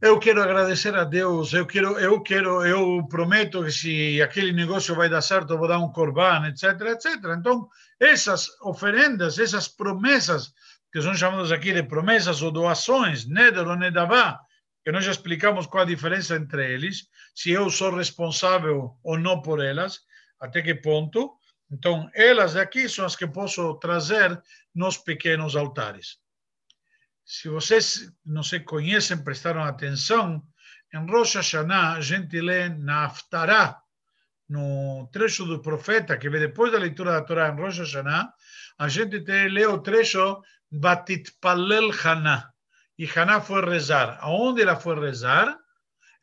eu 0.00 0.18
quero 0.18 0.42
agradecer 0.42 0.94
a 0.96 1.04
Deus, 1.04 1.52
eu 1.52 1.66
quero, 1.66 1.98
eu 1.98 2.22
quero, 2.22 2.64
eu 2.64 3.06
prometo 3.06 3.62
que 3.62 3.70
se 3.70 4.22
aquele 4.22 4.52
negócio 4.52 4.94
vai 4.94 5.10
dar 5.10 5.20
certo, 5.20 5.58
vou 5.58 5.68
dar 5.68 5.78
um 5.78 5.92
corban, 5.92 6.48
etc, 6.48 6.80
etc. 6.92 7.16
Então, 7.38 7.68
essas 7.98 8.48
oferendas, 8.62 9.38
essas 9.38 9.68
promessas, 9.68 10.54
que 10.90 11.02
são 11.02 11.14
chamadas 11.14 11.52
aqui 11.52 11.72
de 11.72 11.82
promessas 11.82 12.40
ou 12.40 12.50
doações, 12.50 13.26
neder 13.26 13.68
ou 13.68 13.76
nedavá, 13.76 14.40
que 14.82 14.90
nós 14.90 15.04
já 15.04 15.10
explicamos 15.10 15.66
qual 15.66 15.82
a 15.82 15.86
diferença 15.86 16.34
entre 16.34 16.72
eles, 16.72 17.06
se 17.34 17.50
eu 17.50 17.68
sou 17.68 17.94
responsável 17.94 18.96
ou 19.02 19.18
não 19.18 19.42
por 19.42 19.62
elas, 19.62 20.00
até 20.40 20.62
que 20.62 20.74
ponto. 20.74 21.34
Então, 21.70 22.10
elas 22.14 22.54
daqui 22.54 22.88
são 22.88 23.04
as 23.04 23.14
que 23.14 23.26
posso 23.26 23.74
trazer 23.74 24.40
nos 24.74 24.96
pequenos 24.96 25.54
altares. 25.54 26.18
Se 27.32 27.48
vocês 27.48 28.12
não 28.26 28.42
se 28.42 28.58
conhecem, 28.58 29.22
prestaram 29.22 29.62
atenção, 29.62 30.42
em 30.92 31.06
Rosh 31.06 31.36
Hashanah 31.36 31.92
a 31.92 32.00
gente 32.00 32.40
lê 32.40 32.68
na 32.68 33.08
no 34.48 35.08
trecho 35.12 35.44
do 35.44 35.62
profeta, 35.62 36.18
que 36.18 36.28
vem 36.28 36.40
depois 36.40 36.72
da 36.72 36.78
leitura 36.78 37.12
da 37.12 37.22
Torá 37.22 37.48
em 37.48 37.54
Rosh 37.54 37.78
Hashanah, 37.78 38.32
a 38.76 38.88
gente 38.88 39.20
lê 39.48 39.64
o 39.64 39.78
trecho 39.78 40.42
Batit 40.68 41.30
Palel 41.40 41.92
Haná. 42.02 42.50
E 42.98 43.08
Haná 43.08 43.40
foi 43.40 43.64
rezar. 43.64 44.18
Aonde 44.20 44.62
ela 44.62 44.74
foi 44.74 44.98
rezar? 44.98 45.56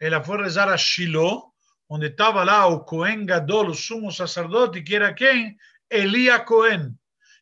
Ela 0.01 0.21
foi 0.21 0.43
rezar 0.43 0.67
a 0.67 0.77
Shiloh, 0.77 1.53
onde 1.87 2.07
estava 2.07 2.43
lá 2.43 2.65
o 2.67 2.81
Cohen 2.81 3.25
Gadol, 3.25 3.69
o 3.69 3.73
sumo 3.73 4.11
sacerdote, 4.11 4.81
que 4.81 4.97
era 4.97 5.13
quem? 5.13 5.55
Elia 5.89 6.41
Cohen. 6.41 6.93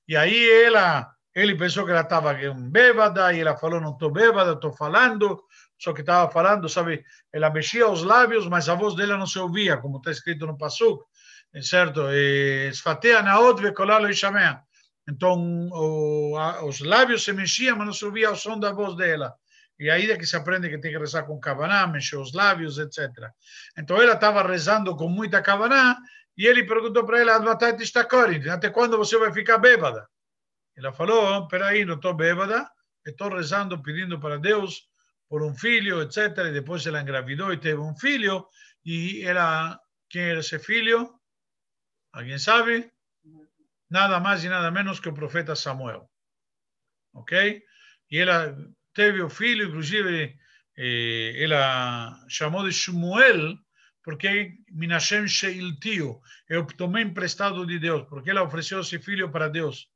E 0.08 0.16
aí 0.16 0.66
ela 0.66 1.15
ele 1.36 1.54
pensou 1.56 1.86
que 1.86 1.92
ela 1.92 2.02
estava 2.02 2.34
bêbada 2.72 3.34
e 3.34 3.42
ela 3.42 3.58
falou: 3.58 3.82
Não 3.82 3.92
estou 3.92 4.10
bêbada, 4.10 4.54
estou 4.54 4.72
falando. 4.72 5.44
Só 5.78 5.92
que 5.92 6.00
estava 6.00 6.32
falando, 6.32 6.70
sabe? 6.70 7.04
Ela 7.34 7.50
mexia 7.50 7.90
os 7.90 8.02
lábios, 8.02 8.48
mas 8.48 8.70
a 8.70 8.76
voz 8.76 8.96
dela 8.96 9.18
não 9.18 9.28
se 9.28 9.38
ouvia, 9.38 9.76
como 9.76 9.98
está 9.98 10.10
escrito 10.10 10.48
no 10.48 10.58
Pasuk, 10.58 11.04
certo? 11.62 12.10
Esfatea 12.70 13.22
naot 13.22 13.62
vekolalo 13.62 14.10
ishamea. 14.10 14.62
Então, 15.08 15.70
os 16.64 16.80
lábios 16.80 17.26
se 17.26 17.34
mexiam, 17.34 17.76
mas 17.78 17.86
não 17.86 17.94
se 17.94 18.06
ouvia 18.06 18.32
o 18.32 18.36
som 18.36 18.58
da 18.58 18.72
voz 18.72 18.96
dela. 18.96 19.34
E 19.78 19.90
aí 19.90 20.10
é 20.10 20.18
que 20.18 20.26
se 20.26 20.38
aprende 20.38 20.70
que 20.70 20.80
tem 20.80 20.92
que 20.92 20.98
rezar 20.98 21.24
com 21.24 21.38
kavaná, 21.38 21.86
mexer 21.86 22.16
os 22.16 22.32
lábios, 22.34 22.80
etc. 22.80 23.10
Então, 23.78 24.02
ela 24.02 24.14
estava 24.14 24.42
rezando 24.42 24.96
com 24.96 25.10
muita 25.10 25.42
kavaná 25.42 25.98
e 26.38 26.48
ele 26.48 26.64
perguntou 26.64 27.06
para 27.06 27.20
ela: 27.20 27.36
Até 27.52 28.70
quando 28.70 28.98
você 28.98 29.18
vai 29.18 29.34
ficar 29.34 29.58
bêbada? 29.58 30.08
Ela 30.78 30.92
falou: 30.92 31.48
Peraí, 31.48 31.86
não 31.86 31.96
estou 31.96 32.14
bêbada, 32.14 32.70
estou 33.06 33.30
rezando, 33.30 33.82
pedindo 33.82 34.20
para 34.20 34.38
Deus 34.38 34.88
por 35.30 35.44
um 35.44 35.56
filho, 35.56 36.02
etc. 36.02 36.38
E 36.48 36.52
depois 36.52 36.86
ela 36.86 37.02
engravidou 37.02 37.52
e 37.54 37.58
teve 37.58 37.80
um 37.80 37.96
filho. 37.96 38.46
E 38.84 39.24
era. 39.24 39.80
Quem 40.10 40.22
era 40.22 40.40
esse 40.40 40.60
filho? 40.60 41.20
Alguém 42.14 42.38
sabe? 42.38 42.92
Nada 43.90 44.20
mais 44.20 44.44
e 44.44 44.50
nada 44.50 44.72
menos 44.72 45.00
que 45.00 45.10
o 45.10 45.14
profeta 45.14 45.56
Samuel. 45.56 46.10
Ok? 47.14 47.64
E 48.12 48.18
ela 48.18 48.56
teve 48.94 49.22
o 49.22 49.30
filho, 49.30 49.68
inclusive, 49.68 50.38
eh, 50.78 51.44
ela 51.44 52.24
chamou 52.30 52.64
de 52.64 52.72
Shmuel, 52.72 53.58
porque 54.04 54.54
Minashem 54.72 55.28
Sheiltio, 55.28 56.22
eu 56.48 56.66
tomei 56.66 57.04
emprestado 57.04 57.66
de 57.66 57.80
Deus, 57.80 58.08
porque 58.08 58.30
ela 58.30 58.44
ofereceu 58.44 58.82
esse 58.82 59.00
filho 59.00 59.30
para 59.32 59.50
Deus. 59.50 59.90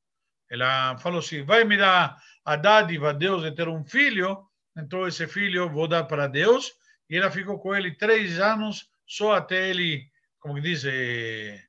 Ela 0.50 0.98
falou 0.98 1.20
assim: 1.20 1.44
vai 1.44 1.64
me 1.64 1.78
dar 1.78 2.18
a 2.44 2.56
dádiva 2.56 3.14
Deus 3.14 3.44
de 3.44 3.52
ter 3.52 3.68
um 3.68 3.84
filho, 3.84 4.44
então 4.76 5.08
esse 5.08 5.28
filho 5.28 5.70
vou 5.70 5.88
dar 5.88 6.06
para 6.06 6.28
Deus. 6.28 6.72
E 7.10 7.18
ela 7.18 7.30
ficou 7.32 7.60
com 7.60 7.76
ele 7.76 7.96
três 7.96 8.40
anos, 8.40 8.90
só 9.06 9.34
até 9.34 9.70
ele, 9.70 10.08
como 10.40 10.56
que 10.56 10.62
diz, 10.62 10.86
é, 10.86 11.60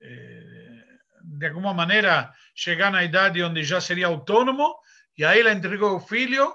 é, 0.00 0.84
de 1.22 1.46
alguma 1.46 1.74
maneira 1.74 2.32
chegar 2.54 2.90
na 2.90 3.04
idade 3.04 3.42
onde 3.42 3.62
já 3.62 3.80
seria 3.80 4.06
autônomo. 4.06 4.74
E 5.16 5.24
aí 5.24 5.40
ela 5.40 5.52
entregou 5.52 5.96
o 5.96 6.00
filho 6.00 6.54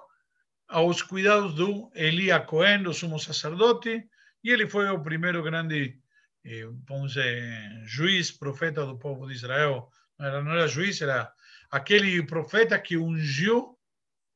aos 0.67 1.01
cuidados 1.01 1.53
do 1.53 1.91
Elia 1.93 2.39
Cohen, 2.39 2.83
do 2.83 2.93
sumo 2.93 3.19
sacerdote, 3.19 4.03
e 4.43 4.49
ele 4.49 4.67
foi 4.67 4.89
o 4.89 5.03
primeiro 5.03 5.43
grande, 5.43 5.99
eh, 6.43 6.67
vamos 6.87 7.13
dizer, 7.13 7.83
juiz, 7.85 8.31
profeta 8.31 8.85
do 8.85 8.97
povo 8.97 9.27
de 9.27 9.33
Israel 9.33 9.89
era, 10.19 10.41
não 10.43 10.51
era 10.51 10.67
juiz, 10.67 11.01
era 11.01 11.31
aquele 11.71 12.23
profeta 12.25 12.79
que 12.79 12.97
ungiu 12.97 13.77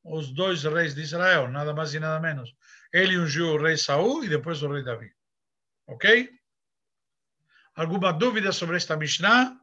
os 0.04 0.32
dois 0.32 0.64
reis 0.64 0.94
de 0.94 1.02
Israel, 1.02 1.48
nada 1.48 1.74
mais 1.74 1.94
e 1.94 2.00
nada 2.00 2.20
menos. 2.20 2.54
Ele 2.92 3.18
ungiu 3.18 3.48
o 3.48 3.62
rei 3.62 3.76
Saul 3.76 4.24
e 4.24 4.28
depois 4.28 4.62
o 4.62 4.72
rei 4.72 4.82
Davi. 4.82 5.12
Ok? 5.86 6.30
Alguma 7.74 8.12
dúvida 8.12 8.52
sobre 8.52 8.76
esta 8.76 8.96
Mishnah? 8.96 9.56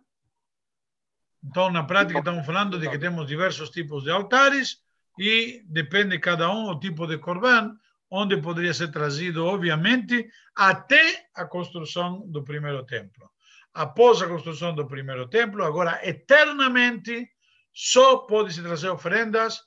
Então, 1.44 1.70
na 1.70 1.84
prática, 1.84 2.20
estamos 2.20 2.46
falando 2.46 2.80
de 2.80 2.90
que 2.90 2.98
temos 2.98 3.28
diversos 3.28 3.70
tipos 3.70 4.04
de 4.04 4.12
altares 4.12 4.82
e 5.20 5.64
depende 5.68 6.18
cada 6.20 6.50
um 6.52 6.70
o 6.70 6.80
tipo 6.80 7.06
de 7.06 7.18
corban, 7.18 7.78
onde 8.10 8.42
poderia 8.42 8.74
ser 8.74 8.92
trazido, 8.92 9.46
obviamente, 9.46 10.30
até 10.56 11.28
a 11.36 11.46
construção 11.46 12.26
do 12.28 12.44
primeiro 12.44 12.86
templo 12.86 13.30
após 13.76 14.22
a 14.22 14.28
construção 14.28 14.74
do 14.74 14.88
primeiro 14.88 15.28
templo, 15.28 15.64
agora 15.64 16.00
eternamente 16.02 17.30
só 17.74 18.20
pode 18.20 18.54
se 18.54 18.64
trazer 18.64 18.88
oferendas 18.90 19.62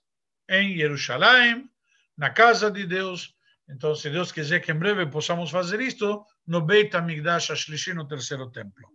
em 0.49 0.75
Jerusalém, 0.79 1.71
na 2.17 2.31
casa 2.31 2.71
de 2.71 2.87
Deus. 2.87 3.37
Então, 3.69 3.95
se 3.95 4.09
Deus 4.09 4.33
quiser 4.33 4.61
que 4.61 4.73
em 4.73 4.79
breve 4.79 5.05
possamos 5.07 5.51
fazer 5.51 5.79
isto, 5.83 6.25
no 6.47 6.63
Beit 6.63 6.97
HaMikdash 6.97 7.51
Ashlishi, 7.51 7.93
no 7.93 8.09
terceiro 8.09 8.51
templo. 8.51 8.89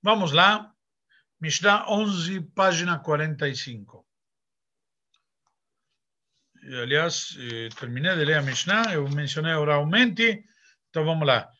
Vamos 0.00 0.30
lá, 0.30 0.72
Mishnah 1.40 1.90
11, 1.90 2.42
página 2.54 3.00
45. 3.00 4.06
Aliás, 6.80 7.36
terminei 7.76 8.14
de 8.14 8.24
ler 8.24 8.38
a 8.38 8.42
Mishnah, 8.42 8.92
eu 8.92 9.08
mencionei 9.08 9.54
oralmente, 9.54 10.44
então 10.88 11.04
vamos 11.04 11.26
lá 11.26 11.50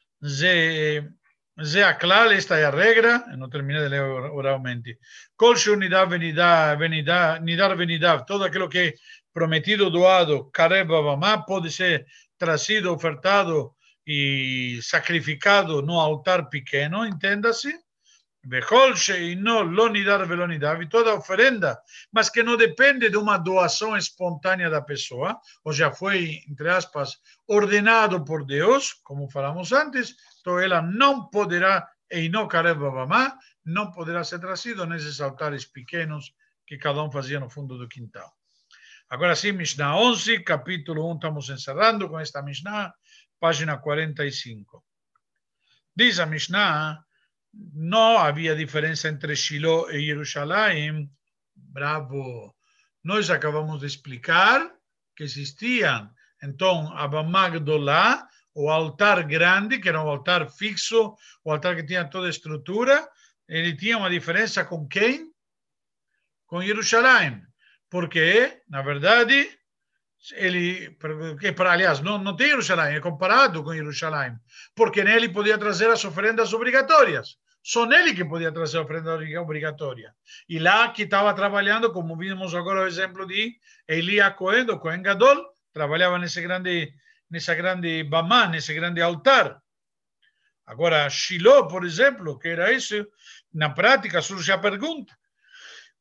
sea 1.65 1.97
clara, 1.97 2.35
esta 2.35 2.59
es 2.59 2.67
a 2.67 2.71
regra 2.71 3.25
não 3.37 3.49
terminé 3.49 3.81
de 3.81 3.89
leer 3.89 4.03
oralmente. 4.03 4.99
colche 5.37 5.77
nidar 5.77 6.09
venidar, 6.09 6.77
venidar, 6.79 7.41
nidar 7.41 7.77
venidar, 7.77 8.25
todo 8.27 8.45
aquilo 8.45 8.69
que 8.69 8.95
prometido, 9.33 9.91
doado, 9.91 10.51
carebabamá, 10.51 11.45
pode 11.45 11.71
ser 11.71 12.07
trazido, 12.39 12.93
ofertado 12.93 13.75
e 14.07 14.79
sacrificado 14.83 15.83
no 15.83 15.99
altar 16.01 16.49
pequeno, 16.49 17.07
entenda-se. 17.07 17.75
Becolche 18.49 19.33
e 19.33 19.35
no 19.35 19.63
lonidar 19.63 20.25
velonidar, 20.25 20.81
e 20.81 20.89
toda 20.89 21.17
oferenda, 21.17 21.77
mas 22.13 22.31
que 22.31 22.45
não 22.45 22.57
depende 22.57 23.11
de 23.11 23.17
uma 23.17 23.37
doação 23.37 23.97
espontânea 23.97 24.71
da 24.71 24.81
pessoa, 24.81 25.37
ou 25.65 25.73
já 25.73 25.91
foi, 25.91 26.45
entre 26.49 26.71
aspas, 26.71 27.19
ordenado 27.49 28.25
por 28.25 28.47
Deus, 28.47 28.93
como 29.03 29.29
falamos 29.29 29.73
antes, 29.73 30.15
ela 30.61 30.81
não 30.81 31.29
poderá, 31.29 31.89
e 32.11 32.29
não 32.29 32.47
Babamá, 32.49 33.37
não 33.65 33.91
poderá 33.91 34.23
ser 34.23 34.39
trazido 34.39 34.87
nesses 34.87 35.21
altares 35.21 35.65
pequenos 35.65 36.33
que 36.67 36.79
cada 36.79 37.03
um 37.03 37.11
fazia 37.11 37.41
no 37.41 37.51
fundo 37.51 37.77
do 37.77 37.89
quintal. 37.89 38.33
Agora 39.09 39.37
sim, 39.37 39.53
Mishnah 39.53 39.97
11, 39.97 40.41
capítulo 40.41 41.11
1, 41.13 41.15
estamos 41.15 41.49
encerrando 41.49 42.09
com 42.09 42.19
esta 42.19 42.43
Mishnah, 42.43 42.93
página 43.39 43.77
45. 43.79 44.85
Diz 45.95 46.19
a 46.19 46.27
Mishnah, 46.27 47.05
não 47.73 48.19
havia 48.19 48.55
diferença 48.55 49.09
entre 49.09 49.35
Shiloh 49.35 49.91
e 49.91 50.05
Jerusalém. 50.05 51.11
Bravo! 51.55 52.55
Nós 53.03 53.31
acabamos 53.31 53.81
de 53.81 53.87
explicar 53.87 54.69
que 55.17 55.23
existiam, 55.23 56.11
então, 56.43 56.93
a 56.97 57.07
o 58.57 58.71
altar 58.71 59.23
grande, 59.25 59.79
que 59.79 59.89
era 59.89 60.03
um 60.03 60.09
altar 60.09 60.51
fixo, 60.51 61.15
o 61.45 61.53
altar 61.53 61.77
que 61.77 61.85
tinha 61.85 62.07
toda 62.07 62.27
a 62.27 62.31
estrutura, 62.31 63.07
ele 63.47 63.77
tinha 63.77 63.99
uma 63.99 64.09
diferença 64.09 64.65
com 64.65 64.89
quem? 64.89 65.31
Com 66.47 66.63
Jerusalém. 66.63 67.43
Porque, 67.91 68.63
na 68.67 68.81
verdade, 68.81 69.47
ele, 70.33 70.97
que 71.39 71.63
aliás, 71.63 72.01
não, 72.01 72.17
não 72.17 72.35
tem 72.35 72.49
Jerusalém, 72.49 72.97
é 72.97 73.01
comparado 73.01 73.63
com 73.63 73.75
Jerusalém, 73.75 74.35
porque 74.75 75.05
nele 75.05 75.29
podia 75.29 75.59
trazer 75.59 75.91
as 75.91 76.03
oferendas 76.03 76.55
obrigatórias. 76.55 77.37
Só 77.63 77.85
nele 77.85 78.15
que 78.15 78.25
podia 78.25 78.51
trazer 78.51 78.79
a 78.79 78.83
oferenda 78.83 79.19
obrigatória. 79.41 80.15
E 80.49 80.59
lá 80.59 80.89
que 80.89 81.03
estava 81.03 81.35
trabalhando, 81.35 81.93
como 81.93 82.17
vimos 82.17 82.55
agora 82.55 82.83
o 82.83 82.87
exemplo 82.87 83.27
de 83.27 83.55
Elia 83.87 84.31
Cohen, 84.31 84.65
do 84.65 84.79
Cohen 84.79 85.03
Gadol, 85.03 85.45
trabalhava 85.75 86.19
nesse 86.19 86.41
grande, 86.41 86.95
nessa 87.31 87.55
grande 87.55 88.05
bamá, 88.05 88.47
nesse 88.47 88.73
grande 88.75 89.01
altar. 89.01 89.61
Agora, 90.65 91.09
Shiloh, 91.09 91.69
por 91.69 91.85
exemplo, 91.85 92.39
que 92.39 92.49
era 92.49 92.73
isso, 92.73 93.07
na 93.55 93.71
prática 93.71 94.21
surge 94.21 94.51
a 94.51 94.59
pergunta, 94.59 95.17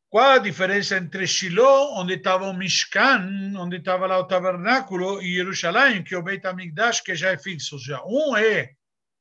qual 0.10 0.32
a 0.32 0.38
diferença 0.38 0.98
entre 0.98 1.28
Shiloh, 1.28 2.00
onde 2.00 2.14
estava 2.14 2.46
o 2.46 2.54
Mishkan, 2.54 3.54
onde 3.58 3.78
estava 3.78 4.08
lá 4.08 4.18
o 4.18 4.28
tabernáculo, 4.28 5.22
e 5.22 5.36
Jerusalém, 5.36 6.04
que 6.04 6.16
é 6.16 6.18
o 6.18 6.24
Beit 6.24 6.46
HaMikdash, 6.46 7.02
que 7.02 7.16
já 7.16 7.32
é 7.32 7.38
fixo. 7.38 7.78
Já. 7.78 8.02
Um 8.06 8.36
é, 8.38 8.72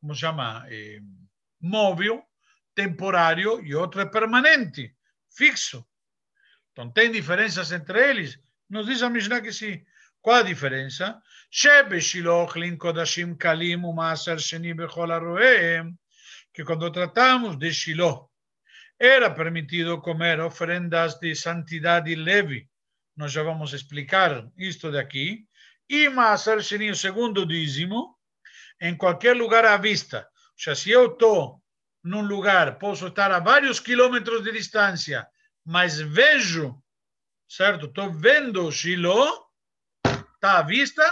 como 0.01 0.15
chama, 0.15 0.65
é, 0.69 1.01
móvel, 1.61 2.23
temporário, 2.75 3.65
e 3.65 3.75
outro 3.75 4.01
é 4.01 4.07
permanente, 4.07 4.95
fixo. 5.31 5.85
Então, 6.73 6.91
tem 6.91 7.11
diferenças 7.11 7.73
entre 7.73 8.11
eles? 8.11 8.39
Nos 8.69 8.87
diz 8.87 9.03
a 9.03 9.11
Mishnah 9.11 9.41
que 9.41 9.53
sim. 9.53 9.85
Qual 10.25 10.37
a 10.37 10.43
diferença? 10.43 11.21
Que 16.54 16.64
quando 16.64 16.90
tratamos 16.90 17.57
de 17.59 17.71
Shiloh, 17.71 18.31
era 18.99 19.31
permitido 19.31 20.00
comer 20.00 20.40
ofrendas 20.40 21.21
de 21.21 21.35
santidade 21.35 22.14
leve. 22.14 22.71
Nós 23.14 23.33
já 23.33 23.43
vamos 23.43 23.75
explicar 23.75 24.49
isto 24.57 24.90
daqui. 24.90 25.47
E 25.90 26.09
Maaser 26.09 26.62
Sheni, 26.62 26.90
o 26.90 26.97
segundo 26.97 27.45
dízimo, 27.45 28.16
em 28.81 28.97
qualquer 28.97 29.37
lugar 29.37 29.66
à 29.66 29.76
vista. 29.76 30.21
Ou 30.21 30.25
seja, 30.57 30.75
se 30.75 30.90
eu 30.90 31.12
estou 31.12 31.62
num 32.02 32.23
lugar, 32.23 32.78
posso 32.78 33.09
estar 33.09 33.31
a 33.31 33.40
vários 33.40 33.78
quilômetros 33.78 34.43
de 34.43 34.52
distância, 34.52 35.28
mas 35.62 36.00
vejo, 36.00 36.83
certo? 37.47 37.85
Estou 37.85 38.11
vendo 38.11 38.73
Shiloh, 38.73 39.44
está 40.45 40.59
à 40.59 40.63
vista, 40.63 41.03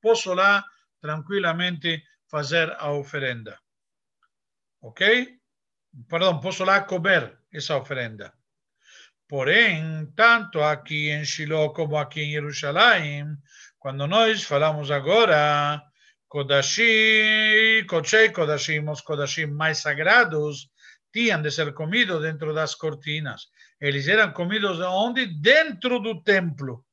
posso 0.00 0.32
lá 0.32 0.64
tranquilamente 0.98 2.02
fazer 2.30 2.74
a 2.78 2.90
oferenda. 2.92 3.58
Ok? 4.80 5.28
Perdão, 6.08 6.40
posso 6.40 6.64
lá 6.64 6.80
comer 6.80 7.38
essa 7.52 7.76
oferenda. 7.76 8.32
Porém, 9.28 10.10
tanto 10.16 10.62
aqui 10.62 11.10
em 11.10 11.22
Shiloh 11.22 11.74
como 11.74 11.98
aqui 11.98 12.22
em 12.22 12.32
Jerusalém, 12.32 13.26
quando 13.78 14.06
nós 14.06 14.42
falamos 14.42 14.90
agora, 14.90 15.82
Kodashi, 16.26 17.84
Kochei 17.86 18.30
Kodashim, 18.30 18.88
os 18.88 19.02
Kodashim 19.02 19.48
mais 19.48 19.78
sagrados, 19.78 20.70
tinham 21.12 21.42
de 21.42 21.50
ser 21.50 21.74
comidos 21.74 22.22
dentro 22.22 22.54
das 22.54 22.74
cortinas. 22.74 23.48
Eles 23.78 24.08
eram 24.08 24.32
comidos 24.32 24.80
onde? 24.80 25.26
Dentro 25.26 26.00
do 26.00 26.22
templo. 26.22 26.87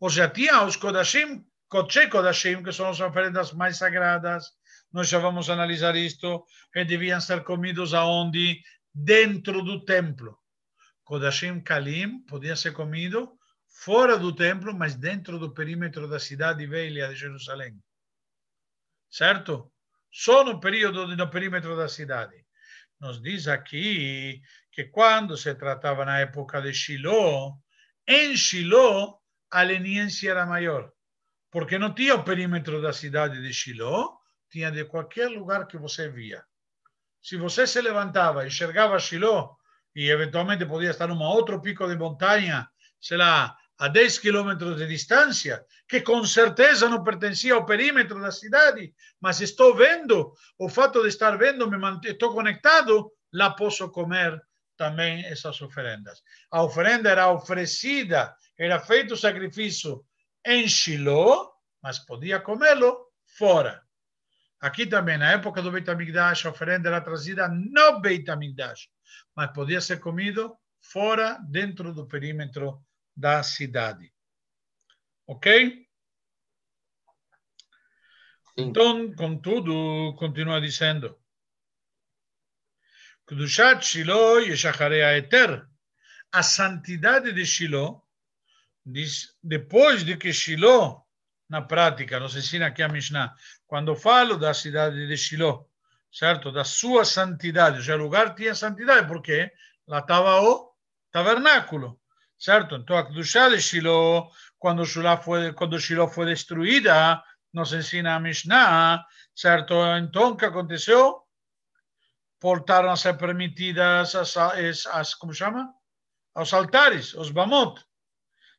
Ou 0.00 0.08
seja, 0.08 0.28
tinha 0.28 0.64
os 0.64 0.76
Kodashim 0.76 1.44
Koche 1.70 2.08
Kodashim, 2.08 2.64
que 2.64 2.72
são 2.72 2.88
as 2.88 2.98
oferendas 2.98 3.52
mais 3.52 3.78
sagradas, 3.78 4.50
nós 4.92 5.08
já 5.08 5.20
vamos 5.20 5.48
analisar 5.48 5.94
isto, 5.94 6.44
que 6.72 6.84
deviam 6.84 7.20
ser 7.20 7.44
comidos 7.44 7.94
aonde? 7.94 8.60
Dentro 8.92 9.62
do 9.62 9.84
templo. 9.84 10.36
Kodashim 11.04 11.60
Kalim 11.60 12.24
podia 12.26 12.56
ser 12.56 12.72
comido 12.72 13.38
fora 13.68 14.18
do 14.18 14.34
templo, 14.34 14.74
mas 14.74 14.96
dentro 14.96 15.38
do 15.38 15.54
perímetro 15.54 16.08
da 16.08 16.18
cidade 16.18 16.66
velha 16.66 17.08
de 17.08 17.14
Jerusalém. 17.14 17.80
Certo? 19.08 19.72
Só 20.10 20.42
no 20.42 20.58
período 20.58 21.06
no 21.16 21.30
perímetro 21.30 21.76
da 21.76 21.88
cidade. 21.88 22.44
Nos 23.00 23.22
diz 23.22 23.46
aqui 23.46 24.42
que 24.72 24.84
quando 24.84 25.36
se 25.36 25.54
tratava 25.54 26.04
na 26.04 26.18
época 26.18 26.60
de 26.60 26.74
Shiloh, 26.74 27.56
em 28.08 28.36
Shiloh 28.36 29.19
a 29.50 29.62
leniência 29.62 30.30
era 30.30 30.46
maior 30.46 30.90
porque 31.50 31.78
não 31.78 31.92
tinha 31.92 32.14
o 32.14 32.22
perímetro 32.22 32.80
da 32.80 32.92
cidade 32.92 33.42
de 33.42 33.52
Shiloh, 33.52 34.18
tinha 34.48 34.70
de 34.70 34.84
qualquer 34.84 35.28
lugar 35.28 35.66
que 35.66 35.76
você 35.76 36.08
via. 36.08 36.42
Se 37.20 37.36
você 37.36 37.66
se 37.66 37.80
levantava, 37.80 38.46
enxergava 38.46 38.98
Shiloh 38.98 39.56
e 39.94 40.08
eventualmente 40.08 40.64
podia 40.64 40.90
estar 40.90 41.08
num 41.08 41.20
outro 41.20 41.60
pico 41.60 41.86
de 41.88 41.96
montanha, 41.96 42.68
sei 43.00 43.16
lá, 43.16 43.56
a 43.76 43.88
10 43.88 44.18
quilômetros 44.18 44.76
de 44.76 44.86
distância, 44.86 45.64
que 45.88 46.00
com 46.00 46.24
certeza 46.24 46.88
não 46.88 47.02
pertencia 47.02 47.54
ao 47.54 47.66
perímetro 47.66 48.20
da 48.20 48.30
cidade, 48.30 48.94
mas 49.20 49.40
estou 49.40 49.74
vendo, 49.74 50.32
o 50.58 50.68
fato 50.68 51.02
de 51.02 51.08
estar 51.08 51.36
vendo, 51.36 51.68
me 51.68 51.78
estou 52.04 52.32
conectado, 52.32 53.10
lá 53.32 53.50
posso 53.50 53.90
comer 53.90 54.40
também 54.76 55.24
essas 55.26 55.60
oferendas. 55.60 56.22
A 56.50 56.62
oferenda 56.62 57.10
era 57.10 57.30
oferecida, 57.30 58.34
era 58.60 58.78
feito 58.78 59.14
o 59.14 59.16
sacrifício 59.16 60.04
em 60.44 60.68
Shiloh, 60.68 61.50
mas 61.82 61.98
podia 61.98 62.38
comê-lo 62.38 63.06
fora. 63.24 63.82
Aqui 64.60 64.86
também, 64.86 65.16
na 65.16 65.32
época 65.32 65.62
do 65.62 65.72
Beit 65.72 65.88
HaMikdash, 65.88 66.44
a 66.44 66.50
oferenda 66.50 66.90
era 66.90 67.00
trazida 67.00 67.48
no 67.48 68.00
Beit 68.00 68.28
HaMikdash, 68.30 68.90
mas 69.34 69.50
podia 69.52 69.80
ser 69.80 69.98
comido 69.98 70.54
fora, 70.78 71.38
dentro 71.48 71.94
do 71.94 72.06
perímetro 72.06 72.84
da 73.16 73.42
cidade. 73.42 74.12
Ok? 75.26 75.86
Então, 78.58 79.14
contudo, 79.14 80.14
continua 80.18 80.60
dizendo, 80.60 81.18
Kudushat 83.24 83.86
Shiloh 83.86 84.40
Yeshacharei 84.40 85.00
Eter, 85.16 85.66
a 86.30 86.42
santidade 86.42 87.32
de 87.32 87.46
Shiloh 87.46 88.02
diz, 88.90 89.34
depois 89.42 90.04
de 90.04 90.16
que 90.16 90.32
Shiloh, 90.32 91.02
na 91.48 91.62
prática, 91.62 92.20
nos 92.20 92.36
ensina 92.36 92.66
aqui 92.66 92.82
a 92.82 92.88
Mishnah, 92.88 93.34
quando 93.66 93.96
falo 93.96 94.36
da 94.36 94.52
cidade 94.54 95.06
de 95.06 95.16
Shiloh, 95.16 95.68
certo? 96.12 96.50
Da 96.52 96.64
sua 96.64 97.04
santidade, 97.04 97.90
o 97.90 97.96
lugar 97.96 98.34
tinha 98.34 98.54
santidade, 98.54 99.06
porque 99.06 99.50
lá 99.86 99.98
estava 100.00 100.40
o 100.42 100.70
tabernáculo, 101.10 102.00
certo? 102.38 102.76
Então 102.76 102.96
a 102.96 103.06
Kedushá 103.06 103.48
de 103.48 103.60
Shiloh, 103.60 104.30
quando 104.58 104.84
Shiloh 104.84 105.16
foi, 105.18 105.52
quando 105.52 105.78
Shiloh 105.78 106.08
foi 106.08 106.26
destruída, 106.26 107.22
nos 107.52 107.72
ensina 107.72 108.14
a 108.14 108.20
Mishnah, 108.20 109.04
certo? 109.34 109.74
Então 109.98 110.30
o 110.30 110.36
que 110.36 110.44
aconteceu? 110.44 111.22
Voltaram 112.40 112.90
a 112.90 112.96
ser 112.96 113.14
permitidas 113.18 114.14
as, 114.14 114.36
as, 114.36 114.86
as 114.86 115.14
como 115.14 115.34
chama? 115.34 115.68
Os 116.34 116.54
altares, 116.54 117.12
os 117.14 117.30
bamot, 117.30 117.84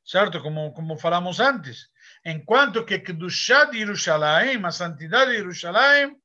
certo? 0.04 0.42
Como, 0.42 0.74
como 0.74 0.98
falamos 0.98 1.40
antes. 1.40 1.90
Enquanto 2.26 2.86
que 2.86 3.00
Kedushá 3.00 3.66
de 3.66 3.80
Jerusalém, 3.80 4.64
a 4.64 4.72
santidade 4.72 5.32
de 5.32 5.38
Jerusalém, 5.38 6.16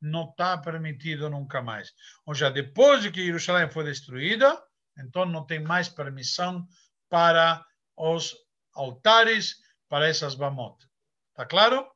não 0.00 0.30
está 0.30 0.56
permitido 0.58 1.28
nunca 1.28 1.60
mais. 1.60 1.92
Ou 2.24 2.34
seja, 2.34 2.50
depois 2.50 3.02
de 3.02 3.10
que 3.10 3.24
Jerusalém 3.24 3.70
foi 3.70 3.84
destruída, 3.84 4.60
então 4.98 5.26
não 5.26 5.44
tem 5.44 5.60
mais 5.60 5.88
permissão 5.88 6.66
para 7.08 7.64
os 7.96 8.34
altares, 8.72 9.56
para 9.88 10.08
essas 10.08 10.34
bamot. 10.34 10.76
Está 11.30 11.44
claro? 11.44 11.86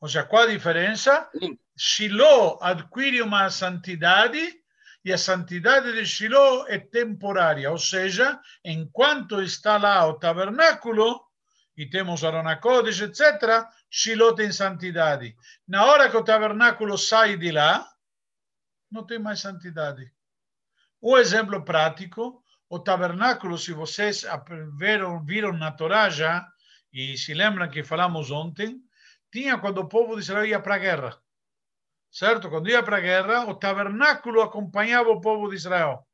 Ou 0.00 0.08
seja, 0.08 0.24
qual 0.24 0.42
a 0.42 0.46
diferença? 0.46 1.30
Shiloh 1.76 2.58
adquire 2.60 3.22
uma 3.22 3.48
santidade 3.50 4.61
E 5.04 5.12
a 5.12 5.18
santidade 5.18 5.92
de 5.92 6.06
Shiloh 6.06 6.66
é 6.68 6.78
temporária, 6.78 7.70
ou 7.70 7.78
seja, 7.78 8.40
enquanto 8.64 9.42
está 9.42 9.76
lá 9.76 10.06
o 10.06 10.14
tabernáculo, 10.14 11.20
e 11.76 11.86
temos 11.88 12.22
Arona 12.22 12.56
Kodesh, 12.56 13.00
etc., 13.00 13.66
Shiloh 13.90 14.34
tem 14.34 14.52
santidade. 14.52 15.36
Na 15.66 15.86
hora 15.86 16.08
que 16.08 16.16
o 16.16 16.24
tabernáculo 16.24 16.96
sai 16.96 17.36
de 17.36 17.50
lá, 17.50 17.88
não 18.90 19.04
tem 19.04 19.18
mais 19.18 19.40
santidade. 19.40 20.12
Um 21.02 21.16
exemplo 21.16 21.64
prático, 21.64 22.42
o 22.68 22.78
tabernáculo, 22.78 23.58
se 23.58 23.72
vocês 23.72 24.24
viram, 24.78 25.24
viram 25.24 25.52
na 25.52 25.72
Torá 25.72 26.08
já, 26.08 26.46
e 26.92 27.16
se 27.18 27.34
lembram 27.34 27.68
que 27.68 27.82
falamos 27.82 28.30
ontem, 28.30 28.80
tinha 29.32 29.58
quando 29.58 29.78
o 29.78 29.88
povo 29.88 30.14
de 30.14 30.20
Israel 30.20 30.46
ia 30.46 30.60
para 30.60 30.76
a 30.76 30.78
guerra. 30.78 31.21
Certo? 32.12 32.50
Quando 32.50 32.68
ia 32.68 32.82
para 32.82 32.98
a 32.98 33.00
guerra, 33.00 33.46
o 33.46 33.54
tabernáculo 33.54 34.42
acompanhava 34.42 35.08
o 35.08 35.20
povo 35.20 35.48
de 35.48 35.56
Israel, 35.56 36.06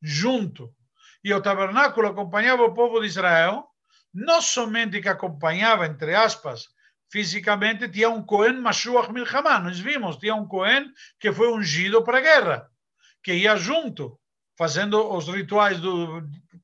junto. 0.00 0.74
E 1.22 1.32
o 1.32 1.42
tabernáculo 1.42 2.08
acompanhava 2.08 2.62
o 2.62 2.72
povo 2.72 3.00
de 3.00 3.06
Israel, 3.06 3.68
não 4.12 4.40
somente 4.40 5.00
que 5.02 5.08
acompanhava, 5.10 5.86
entre 5.86 6.14
aspas, 6.14 6.68
fisicamente, 7.10 7.86
tinha 7.90 8.08
um 8.08 8.24
Cohen 8.24 8.60
Mashuach 8.60 9.12
Milhamah. 9.12 9.60
Nós 9.60 9.78
vimos, 9.78 10.16
tinha 10.16 10.34
um 10.34 10.48
Cohen 10.48 10.90
que 11.20 11.30
foi 11.30 11.52
ungido 11.52 12.02
para 12.02 12.18
a 12.18 12.22
guerra, 12.22 12.70
que 13.22 13.34
ia 13.34 13.54
junto, 13.56 14.18
fazendo 14.56 15.14
os 15.14 15.28
rituais 15.28 15.78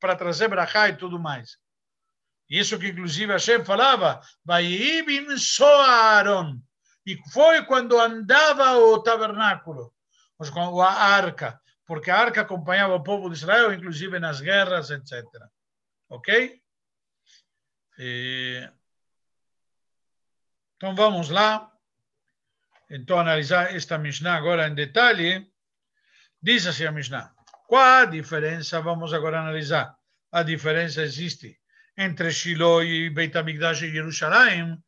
para 0.01 0.17
trazer 0.17 0.49
brachá 0.49 0.89
e 0.89 0.97
tudo 0.97 1.19
mais. 1.19 1.59
Isso 2.49 2.79
que 2.79 2.89
inclusive 2.89 3.33
Hashem 3.33 3.63
falava, 3.67 4.21
Vayibim 4.43 5.37
Soaron. 5.37 6.59
E 7.09 7.17
foi 7.33 7.65
quando 7.65 7.99
andava 7.99 8.77
o 8.77 9.03
tabernáculo, 9.03 9.95
a 10.83 11.07
arca, 11.07 11.59
porque 11.87 12.11
a 12.11 12.19
arca 12.19 12.43
acompanhava 12.43 12.97
o 12.97 13.03
povo 13.03 13.31
de 13.31 13.37
Israel, 13.37 13.73
inclusive 13.73 14.19
nas 14.19 14.43
guerras, 14.43 14.91
etc. 14.91 15.25
Ok? 16.11 16.61
E... 17.99 18.71
Então 20.77 20.95
vamos 20.95 21.31
lá. 21.31 21.73
Então 22.91 23.19
analisar 23.19 23.75
esta 23.75 23.97
Mishnah 23.97 24.37
agora 24.37 24.69
em 24.69 24.75
detalhe. 24.75 25.51
Diz 26.43 26.67
assim 26.67 26.85
a 26.85 26.93
Mishnah. 26.93 27.33
Qual 27.67 27.83
a 27.83 28.05
diferença? 28.05 28.83
Vamos 28.83 29.15
agora 29.15 29.41
analisar. 29.41 29.97
A 30.31 30.43
diferença 30.43 31.01
existe 31.01 31.59
entre 31.97 32.31
Shiloh 32.31 32.83
e 32.83 33.09
Beit 33.09 33.35
HaMikdash 33.35 33.81
e 33.81 33.93
Jerusalém, 33.93 34.79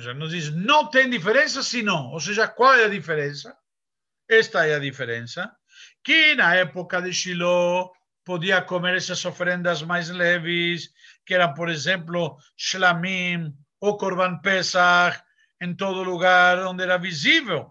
seja, 0.00 0.14
nos 0.14 0.30
diz, 0.30 0.50
não 0.50 0.90
tem 0.90 1.08
diferença 1.08 1.62
senão, 1.62 2.10
ou 2.10 2.20
seja, 2.20 2.48
qual 2.48 2.74
é 2.74 2.84
a 2.84 2.88
diferença? 2.88 3.56
Esta 4.28 4.66
é 4.66 4.74
a 4.74 4.78
diferença, 4.78 5.54
que 6.02 6.34
na 6.34 6.54
época 6.54 7.00
de 7.00 7.12
Shiloh 7.12 7.92
podia 8.24 8.62
comer 8.62 8.96
essas 8.96 9.24
oferendas 9.24 9.82
mais 9.82 10.08
leves, 10.08 10.90
que 11.24 11.34
eram, 11.34 11.54
por 11.54 11.68
exemplo, 11.68 12.36
Shlamim 12.56 13.54
ou 13.80 13.96
Korban 13.96 14.38
Pesach, 14.38 15.22
em 15.60 15.74
todo 15.74 16.02
lugar 16.02 16.58
onde 16.66 16.82
era 16.82 16.98
visível. 16.98 17.70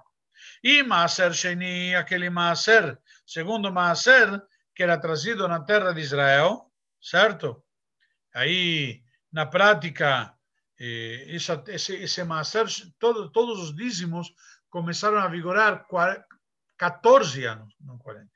E 0.63 0.81
Maaser 0.81 1.33
Sheni, 1.33 1.95
aquele 1.95 2.29
Maaser, 2.29 2.97
segundo 3.25 3.71
Maaser, 3.71 4.41
que 4.75 4.83
era 4.83 4.97
trazido 4.97 5.47
na 5.47 5.59
terra 5.59 5.91
de 5.91 6.01
Israel, 6.01 6.71
certo? 7.01 7.63
Aí, 8.33 9.03
na 9.31 9.45
prática, 9.45 10.33
eh, 10.85 11.35
essa, 11.35 11.63
esse, 11.67 11.95
esse 11.95 12.23
master, 12.25 12.65
todo, 12.99 13.31
todos 13.31 13.57
os 13.61 13.73
dízimos 13.73 14.33
começaram 14.69 15.17
a 15.19 15.29
vigorar 15.29 15.85
14 16.77 17.45
anos, 17.45 17.73
não 17.79 17.97
40, 17.97 18.27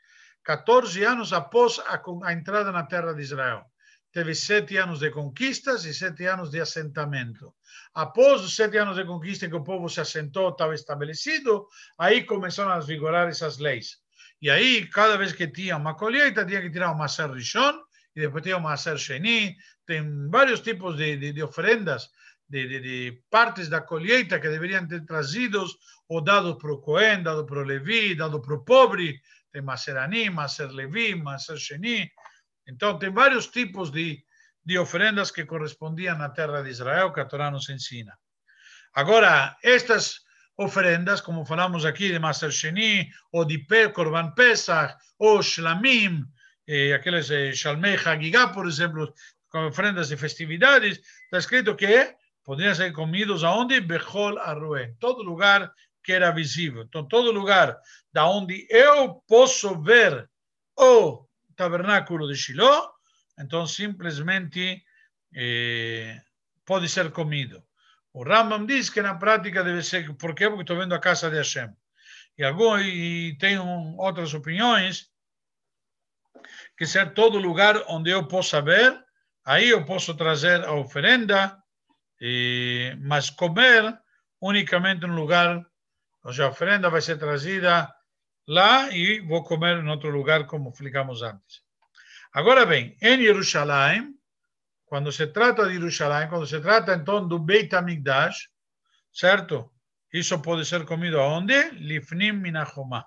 14 0.46 1.04
anos 1.04 1.34
após 1.34 1.78
a, 1.80 2.02
a 2.24 2.32
entrada 2.32 2.72
na 2.72 2.84
terra 2.84 3.12
de 3.14 3.22
Israel. 3.22 3.66
Teve 4.14 4.34
sete 4.34 4.78
anos 4.78 5.00
de 5.00 5.12
conquistas 5.12 5.84
e 5.84 5.94
sete 5.94 6.26
anos 6.26 6.50
de 6.50 6.62
assentamento. 6.62 7.54
Após 7.94 8.42
os 8.42 8.56
sete 8.56 8.78
anos 8.78 8.96
de 8.96 9.04
conquista 9.04 9.50
que 9.50 9.56
o 9.56 9.64
povo 9.64 9.90
se 9.90 10.00
assentou, 10.00 10.50
estava 10.50 10.74
estabelecido, 10.74 11.68
aí 11.98 12.24
começaram 12.24 12.72
a 12.72 12.80
vigorar 12.80 13.28
essas 13.28 13.58
leis. 13.58 13.98
E 14.42 14.50
aí, 14.50 14.88
cada 14.88 15.18
vez 15.18 15.34
que 15.34 15.48
tinha 15.48 15.76
uma 15.76 15.96
colheita, 15.96 16.46
tinha 16.46 16.62
que 16.62 16.72
tirar 16.72 16.94
uma 16.94 17.08
Rishon, 17.08 17.74
e 18.16 18.22
depois 18.22 18.42
tinha 18.42 18.58
uma 18.58 18.78
Sheni, 18.78 19.56
tem 19.86 20.30
vários 20.30 20.62
tipos 20.62 20.96
de, 20.96 21.18
de, 21.18 21.34
de 21.34 21.44
oferendas, 21.44 22.10
de, 22.50 22.80
de, 22.80 23.24
partes 23.30 23.68
da 23.68 23.82
colheita 23.82 24.40
que 24.40 24.50
deveriam 24.50 24.88
ter 24.88 25.06
trazidos 25.06 25.78
ou 26.08 26.22
dados 26.22 26.56
para 26.58 26.72
o 26.72 26.80
Cohen, 26.80 27.24
dado 27.24 27.46
para 27.46 27.60
o 27.60 27.64
Levi, 27.64 28.16
dado 28.16 28.42
para 28.42 28.56
o 28.56 28.64
pobre, 28.64 29.22
tem 29.52 29.62
Maser 29.62 29.98
Ani, 29.98 30.30
Maser 30.30 30.70
Levi, 30.70 31.16
Maser 31.16 31.58
Sheni. 31.58 32.10
Então, 32.68 32.98
tem 32.98 33.12
vários 33.12 33.48
tipos 33.48 33.92
de, 33.92 34.24
de 34.64 34.78
oferendas 34.78 35.32
que 35.32 35.46
correspondiam 35.46 36.22
à 36.22 36.30
terra 36.30 36.62
de 36.62 36.70
Israel, 36.70 37.12
que 37.12 37.20
a 37.20 37.26
Torá 37.26 37.52
nos 37.52 37.70
ensina. 37.70 38.18
Agora, 38.94 39.58
estas 39.64 40.22
oferendas, 40.58 41.22
como 41.22 41.46
falamos 41.46 41.86
aqui 41.86 42.12
de 42.12 42.20
Maser 42.20 42.52
Sheni, 42.52 43.10
ou 43.32 43.46
de 43.46 43.66
Korban 43.94 44.32
Pesach, 44.34 44.96
ou 45.20 45.42
Shlamim, 45.42 46.26
eh, 46.68 46.94
aqueles 46.94 47.30
eh, 47.30 47.54
Shalmei 47.54 47.96
Hagigah, 47.96 48.50
por 48.50 48.68
exemplo, 48.68 49.14
com 49.50 49.68
ofrendas 49.68 50.10
de 50.10 50.18
festividades, 50.18 51.00
está 51.26 51.38
escrito 51.38 51.76
que 51.76 51.86
poderiam 52.48 52.74
ser 52.74 52.94
comidos 52.94 53.44
aonde? 53.44 53.82
Bechol 53.82 54.40
Arrué, 54.40 54.94
todo 55.02 55.22
lugar 55.22 55.70
que 56.02 56.14
era 56.14 56.32
visível. 56.32 56.84
Então, 56.84 57.06
todo 57.06 57.30
lugar 57.30 57.78
da 58.14 58.26
onde 58.26 58.66
eu 58.70 59.22
posso 59.28 59.82
ver 59.82 60.30
o 60.80 61.28
tabernáculo 61.58 62.26
de 62.26 62.36
Shiloh, 62.38 62.90
então 63.38 63.68
simplesmente 63.68 64.82
eh, 65.36 66.22
pode 66.66 66.88
ser 66.88 67.12
comido. 67.12 67.62
O 68.14 68.24
Rambam 68.24 68.66
diz 68.66 68.90
que 68.90 69.02
na 69.02 69.16
prática 69.16 69.62
deve 69.62 69.84
ser, 69.84 70.16
por 70.16 70.34
quê? 70.34 70.48
Porque 70.48 70.62
estou 70.62 70.78
vendo 70.78 70.96
a 70.96 71.00
casa 71.00 71.30
de 71.30 71.36
Hashem. 71.36 71.70
E, 72.38 72.46
algum, 72.46 72.80
e 72.80 73.38
tem 73.38 73.60
outras 73.60 74.34
opiniões, 74.34 75.12
que 76.78 76.86
ser 76.86 77.14
todo 77.14 77.40
lugar 77.40 77.84
onde 77.90 78.10
eu 78.10 78.26
possa 78.26 78.62
ver, 78.62 78.98
aí 79.44 79.68
eu 79.68 79.84
posso 79.84 80.16
trazer 80.16 80.64
a 80.64 80.72
oferenda, 80.72 81.62
e, 82.20 82.96
mas 83.02 83.30
comer 83.30 83.98
unicamente 84.42 85.06
no 85.06 85.16
lugar, 85.16 85.66
a 86.24 86.48
oferenda 86.48 86.90
vai 86.90 87.02
ser 87.02 87.18
trazida 87.18 87.94
lá 88.48 88.90
e 88.92 89.20
vou 89.22 89.44
comer 89.44 89.78
em 89.78 89.90
outro 89.90 90.10
lugar, 90.10 90.46
como 90.46 90.70
explicamos 90.70 91.22
antes. 91.22 91.62
Agora 92.34 92.66
bem, 92.66 92.98
em 93.02 93.22
Jerusalém, 93.22 94.14
quando 94.86 95.12
se 95.12 95.28
trata 95.28 95.68
de 95.68 95.74
Jerusalém, 95.74 96.30
quando 96.30 96.46
se 96.48 96.60
trata 96.60 96.94
então 96.94 97.28
do 97.28 97.40
Beit 97.40 97.74
HaMikdash, 97.76 98.50
certo? 99.12 99.72
Isso 100.14 100.40
pode 100.42 100.66
ser 100.66 100.86
comido 100.86 101.20
aonde? 101.20 101.72
Lifnim 101.72 102.32
minachomah 102.32 103.06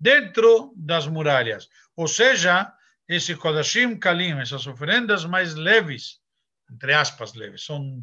dentro 0.00 0.72
das 0.74 1.06
muralhas. 1.06 1.68
Ou 1.94 2.08
seja, 2.08 2.72
esse 3.06 3.36
Kodashim 3.36 3.98
Kalim, 3.98 4.40
essas 4.40 4.66
oferendas 4.66 5.26
mais 5.26 5.54
leves, 5.54 6.19
entre 6.70 6.94
aspas, 6.94 7.34
leves, 7.34 7.64
são, 7.64 8.02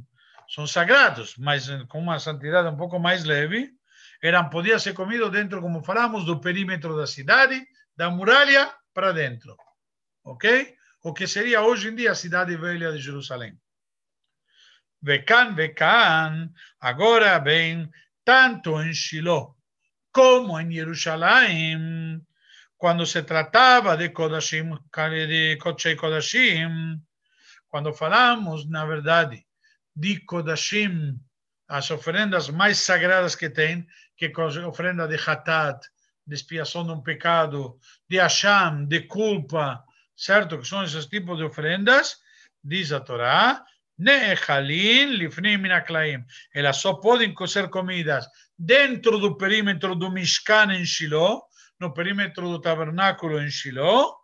são 0.50 0.68
sagrados, 0.68 1.36
mas 1.38 1.68
com 1.88 2.00
uma 2.00 2.20
santidade 2.20 2.68
um 2.68 2.78
pouco 2.78 3.00
mais 3.00 3.24
leve, 3.24 3.72
eram, 4.22 4.50
podia 4.50 4.80
ser 4.80 4.94
comido 4.94 5.30
dentro, 5.30 5.62
como 5.62 5.84
falamos, 5.84 6.26
do 6.26 6.40
perímetro 6.40 6.96
da 6.98 7.08
cidade, 7.08 7.66
da 7.96 8.10
muralha 8.10 8.74
para 8.94 9.12
dentro. 9.12 9.56
Ok? 10.24 10.76
O 11.04 11.14
que 11.14 11.28
seria 11.28 11.62
hoje 11.62 11.90
em 11.90 11.96
dia 11.96 12.12
a 12.12 12.16
cidade 12.16 12.56
velha 12.58 12.92
de 12.92 13.00
Jerusalém. 13.00 13.58
Vecan, 15.02 15.54
Vecan, 15.54 16.52
agora 16.80 17.40
bem, 17.40 17.90
tanto 18.26 18.82
em 18.82 18.94
Shiloh 18.94 19.56
como 20.12 20.60
en 20.60 20.72
Jerusalén, 20.72 22.26
cuando 22.76 23.06
se 23.06 23.22
trataba 23.22 23.96
de 23.96 24.12
Kodashim, 24.12 24.72
de 24.92 25.58
Kochei 25.62 25.96
Kodashim, 25.96 27.00
quando 27.78 27.94
falamos, 27.94 28.68
na 28.68 28.84
verdade, 28.88 29.46
de 29.96 30.20
Kodashim, 30.22 31.16
as 31.68 31.92
oferendas 31.92 32.50
mais 32.50 32.80
sagradas 32.80 33.36
que 33.36 33.52
tem, 33.52 33.86
que 34.18 34.26
é 34.26 34.32
a 34.36 34.68
oferenda 34.68 35.08
de 35.08 35.16
Hatat, 35.16 35.80
de 36.26 36.34
expiação 36.34 36.84
de 36.84 36.92
um 36.92 37.04
pecado, 37.04 37.78
de 38.10 38.18
Hashem, 38.18 38.88
de 38.88 39.02
culpa, 39.02 39.84
certo? 40.16 40.58
Que 40.58 40.68
são 40.68 40.84
esses 40.84 41.06
tipos 41.06 41.38
de 41.38 41.44
oferendas, 41.44 42.18
diz 42.64 42.92
a 42.92 43.00
Torá, 43.00 43.64
Ne'echalin 43.96 45.12
lifnim 45.12 45.58
minaklaim. 45.58 46.26
Elas 46.56 46.78
só 46.78 46.96
podem 46.96 47.36
ser 47.46 47.70
comidas 47.70 48.28
dentro 48.58 49.20
do 49.20 49.38
perímetro 49.38 49.94
do 49.94 50.10
Mishkan 50.10 50.74
em 50.74 50.84
Shiloh, 50.84 51.44
no 51.80 51.94
perímetro 51.94 52.50
do 52.50 52.60
tabernáculo 52.60 53.40
em 53.40 53.52
Shiloh, 53.52 54.16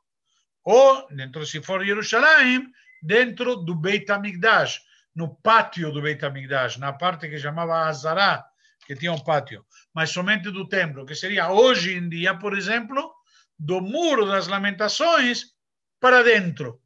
ou, 0.63 1.07
dentro, 1.11 1.45
se 1.45 1.61
for 1.61 1.85
Jerusalém, 1.85 2.67
dentro 3.03 3.57
do 3.57 3.75
Beit 3.75 4.09
HaMikdash, 4.09 4.81
no 5.13 5.35
pátio 5.35 5.91
do 5.91 6.01
Beit 6.01 6.23
HaMikdash, 6.23 6.77
na 6.77 6.93
parte 6.93 7.27
que 7.29 7.37
chamava 7.37 7.85
Azará, 7.85 8.45
que 8.87 8.95
tinha 8.95 9.11
um 9.11 9.19
pátio, 9.19 9.65
mas 9.93 10.09
somente 10.09 10.49
do 10.49 10.67
templo, 10.67 11.05
que 11.05 11.15
seria 11.15 11.51
hoje 11.51 11.95
em 11.95 12.09
dia, 12.09 12.35
por 12.35 12.57
exemplo, 12.57 13.13
do 13.59 13.81
muro 13.81 14.25
das 14.25 14.47
lamentações 14.47 15.53
para 15.99 16.23
dentro. 16.23 16.81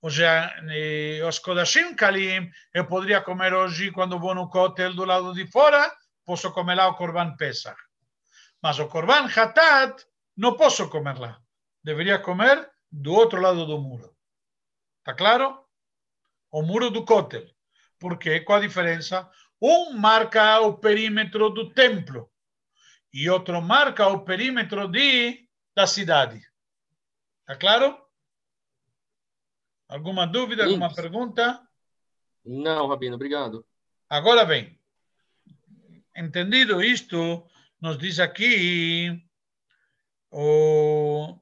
Ou 0.00 0.10
seja, 0.10 0.52
os 1.28 1.38
Kodashim 1.38 1.94
Kalim, 1.94 2.50
eu 2.74 2.86
poderia 2.86 3.20
comer 3.20 3.54
hoje 3.54 3.92
quando 3.92 4.18
vou 4.18 4.34
no 4.34 4.50
hotel 4.52 4.94
do 4.94 5.04
lado 5.04 5.32
de 5.32 5.46
fora, 5.46 5.90
posso 6.24 6.50
comer 6.52 6.74
lá 6.74 6.88
o 6.88 6.96
Korban 6.96 7.36
Pesach. 7.36 7.80
Mas 8.60 8.78
o 8.78 8.88
Korban 8.88 9.26
Hatat 9.26 10.04
não 10.36 10.56
posso 10.56 10.88
comer 10.88 11.18
lá. 11.18 11.38
Deveria 11.84 12.18
comer 12.18 12.68
do 12.90 13.12
outro 13.14 13.40
lado 13.40 13.64
do 13.64 13.78
muro. 13.80 14.14
Está 15.02 15.14
claro? 15.14 15.58
O 16.48 16.62
muro 16.62 16.88
do 16.88 17.04
hotel. 17.12 17.44
Por 17.98 18.16
quê? 18.18 18.38
Qual 18.40 18.60
a 18.60 18.62
diferença? 18.62 19.28
Um 19.60 19.94
marca 19.94 20.60
o 20.60 20.78
perímetro 20.78 21.50
do 21.50 21.72
templo 21.74 22.30
e 23.12 23.28
outro 23.28 23.60
marca 23.60 24.06
o 24.06 24.24
perímetro 24.24 24.86
de, 24.86 25.48
da 25.74 25.88
cidade. 25.88 26.40
Está 27.40 27.56
claro? 27.56 28.00
Alguma 29.88 30.24
dúvida, 30.24 30.64
alguma 30.64 30.88
Sim. 30.90 30.94
pergunta? 30.94 31.68
Não, 32.44 32.86
Rabino, 32.86 33.16
obrigado. 33.16 33.66
Agora 34.08 34.44
bem, 34.44 34.80
entendido 36.16 36.80
isto, 36.80 37.44
nos 37.80 37.98
diz 37.98 38.20
aqui 38.20 39.20
o 40.30 41.41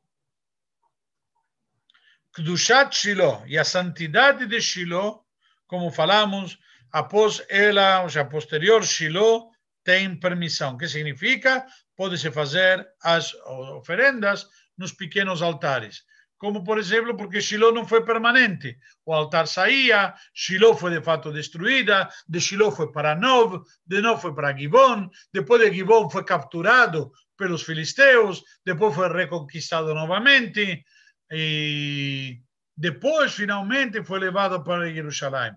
Kdushat 2.32 2.94
Shiloh 2.94 3.42
e 3.46 3.58
a 3.58 3.64
santidade 3.64 4.46
de 4.46 4.60
Shiloh, 4.60 5.24
como 5.66 5.90
falamos, 5.90 6.58
após 6.92 7.44
ela, 7.48 8.02
ou 8.02 8.08
seja, 8.08 8.24
posterior 8.24 8.84
Shiloh, 8.84 9.50
tem 9.82 10.18
permissão. 10.18 10.74
O 10.74 10.78
que 10.78 10.88
significa? 10.88 11.66
Pode-se 11.96 12.30
fazer 12.30 12.86
as 13.02 13.34
oferendas 13.78 14.46
nos 14.76 14.92
pequenos 14.92 15.42
altares 15.42 16.04
como 16.40 16.64
por 16.64 16.78
exemplo, 16.78 17.14
porque 17.18 17.38
Shiloh 17.38 17.70
não 17.70 17.86
foi 17.86 18.02
permanente. 18.02 18.78
O 19.04 19.12
altar 19.12 19.46
saía, 19.46 20.14
Shiloh 20.32 20.74
foi 20.74 20.90
de 20.92 21.02
fato 21.02 21.30
destruída, 21.30 22.08
de 22.26 22.40
Shiloh 22.40 22.72
foi 22.72 22.90
para 22.90 23.14
Nov, 23.14 23.62
de 23.86 24.00
Nov 24.00 24.22
foi 24.22 24.34
para 24.34 24.56
Gibon, 24.56 25.10
depois 25.30 25.60
de 25.60 25.70
Gibon 25.70 26.08
foi 26.08 26.24
capturado 26.24 27.12
pelos 27.36 27.62
filisteus, 27.62 28.42
depois 28.64 28.94
foi 28.94 29.12
reconquistado 29.12 29.92
novamente 29.92 30.82
e 31.30 32.42
depois 32.76 33.34
finalmente 33.34 34.02
foi 34.04 34.18
levado 34.18 34.64
para 34.64 34.92
Jerusalém. 34.92 35.54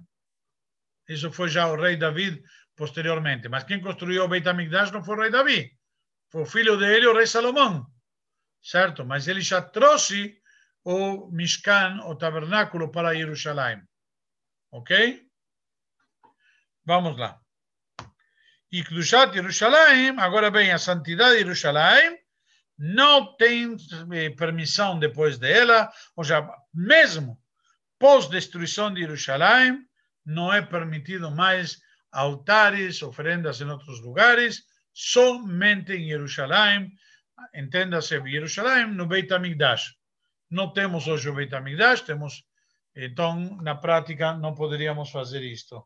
Isso 1.08 1.32
foi 1.32 1.50
já 1.50 1.68
o 1.68 1.76
rei 1.76 1.98
David 1.98 2.44
posteriormente. 2.76 3.50
Mas 3.50 3.64
quem 3.64 3.82
construiu 3.82 4.24
o 4.24 4.28
Beit 4.28 4.48
HaMikdash 4.48 4.92
não 4.92 5.04
foi 5.04 5.16
o 5.18 5.22
rei 5.22 5.32
Davi, 5.32 5.72
foi 6.30 6.42
o 6.42 6.46
filho 6.46 6.78
dele, 6.78 7.08
o 7.08 7.16
rei 7.16 7.28
Salomão. 7.28 7.86
Certo? 8.62 9.06
Mas 9.06 9.28
ele 9.28 9.42
já 9.42 9.62
trouxe 9.62 10.40
o 10.84 11.30
Mishkan, 11.32 12.02
o 12.06 12.16
tabernáculo 12.16 12.92
para 12.92 13.16
Jerusalém. 13.16 13.82
Ok? 14.72 15.28
Vamos 16.86 17.18
lá. 17.18 17.40
E 18.72 18.84
Kdushat 18.84 19.34
Jerusalém, 19.34 20.18
agora 20.20 20.50
bem, 20.50 20.72
a 20.72 20.80
santidade 20.80 21.34
de 21.34 21.40
Jerusalém 21.40 22.23
não 22.78 23.36
tem 23.38 23.76
eh, 24.14 24.30
permissão 24.32 24.98
depois 25.00 25.38
dela, 25.38 25.92
ou 26.16 26.24
seja, 26.24 26.48
mesmo 26.74 27.40
pós-destruição 28.00 28.94
de 28.94 29.02
Jerusalém, 29.02 29.80
não 30.26 30.52
é 30.52 30.62
permitido 30.62 31.32
mais 31.32 31.80
altares, 32.12 33.02
oferendas 33.02 33.62
em 33.62 33.70
outros 33.70 34.02
lugares, 34.02 34.64
somente 34.94 35.94
em 35.94 36.08
Jerusalém, 36.08 36.92
entenda-se 37.54 38.20
Jerusalém, 38.30 38.88
no 38.88 39.08
Beit 39.08 39.32
HaMikdash. 39.34 39.96
Não 40.50 40.72
temos 40.72 41.08
hoje 41.08 41.30
o 41.30 41.36
Beit 41.36 41.54
HaMikdash, 41.54 42.02
temos, 42.02 42.44
então, 42.96 43.58
na 43.62 43.76
prática, 43.76 44.34
não 44.34 44.54
poderíamos 44.54 45.10
fazer 45.10 45.42
isto. 45.42 45.86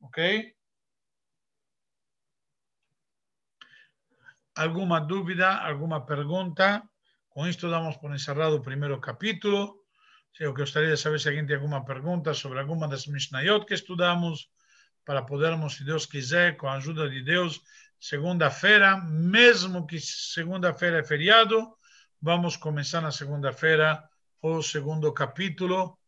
Ok? 0.00 0.54
Alguma 4.64 4.98
dúvida, 5.00 5.48
alguma 5.70 6.04
pergunta? 6.12 6.82
Com 7.28 7.46
isto 7.46 7.70
damos 7.74 7.96
por 7.96 8.10
encerrado 8.12 8.56
o 8.56 8.66
primeiro 8.68 9.00
capítulo. 9.00 9.60
Eu 10.38 10.52
gostaria 10.52 10.90
de 10.90 10.96
saber 10.96 11.18
se 11.18 11.28
alguém 11.28 11.46
tem 11.46 11.56
alguma 11.56 11.84
pergunta 11.84 12.34
sobre 12.34 12.58
alguma 12.58 12.86
das 12.86 13.06
Mishnayot 13.06 13.64
que 13.66 13.74
estudamos, 13.74 14.50
para 15.04 15.22
podermos, 15.22 15.76
se 15.76 15.84
Deus 15.84 16.04
quiser, 16.04 16.56
com 16.58 16.66
a 16.68 16.74
ajuda 16.74 17.08
de 17.08 17.22
Deus, 17.22 17.60
segunda-feira, 17.98 18.88
mesmo 18.98 19.86
que 19.86 19.98
segunda-feira 19.98 20.98
é 20.98 21.04
feriado, 21.04 21.56
Vamos 22.22 22.54
começar 22.54 23.00
na 23.00 23.10
segunda-feira 23.10 24.06
o 24.42 24.62
segundo 24.62 25.10
capítulo 25.20 25.98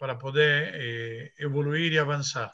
para 0.00 0.16
poder 0.16 0.74
eh, 0.74 1.32
evoluir 1.38 1.92
e 1.92 1.98
avançar. 1.98 2.48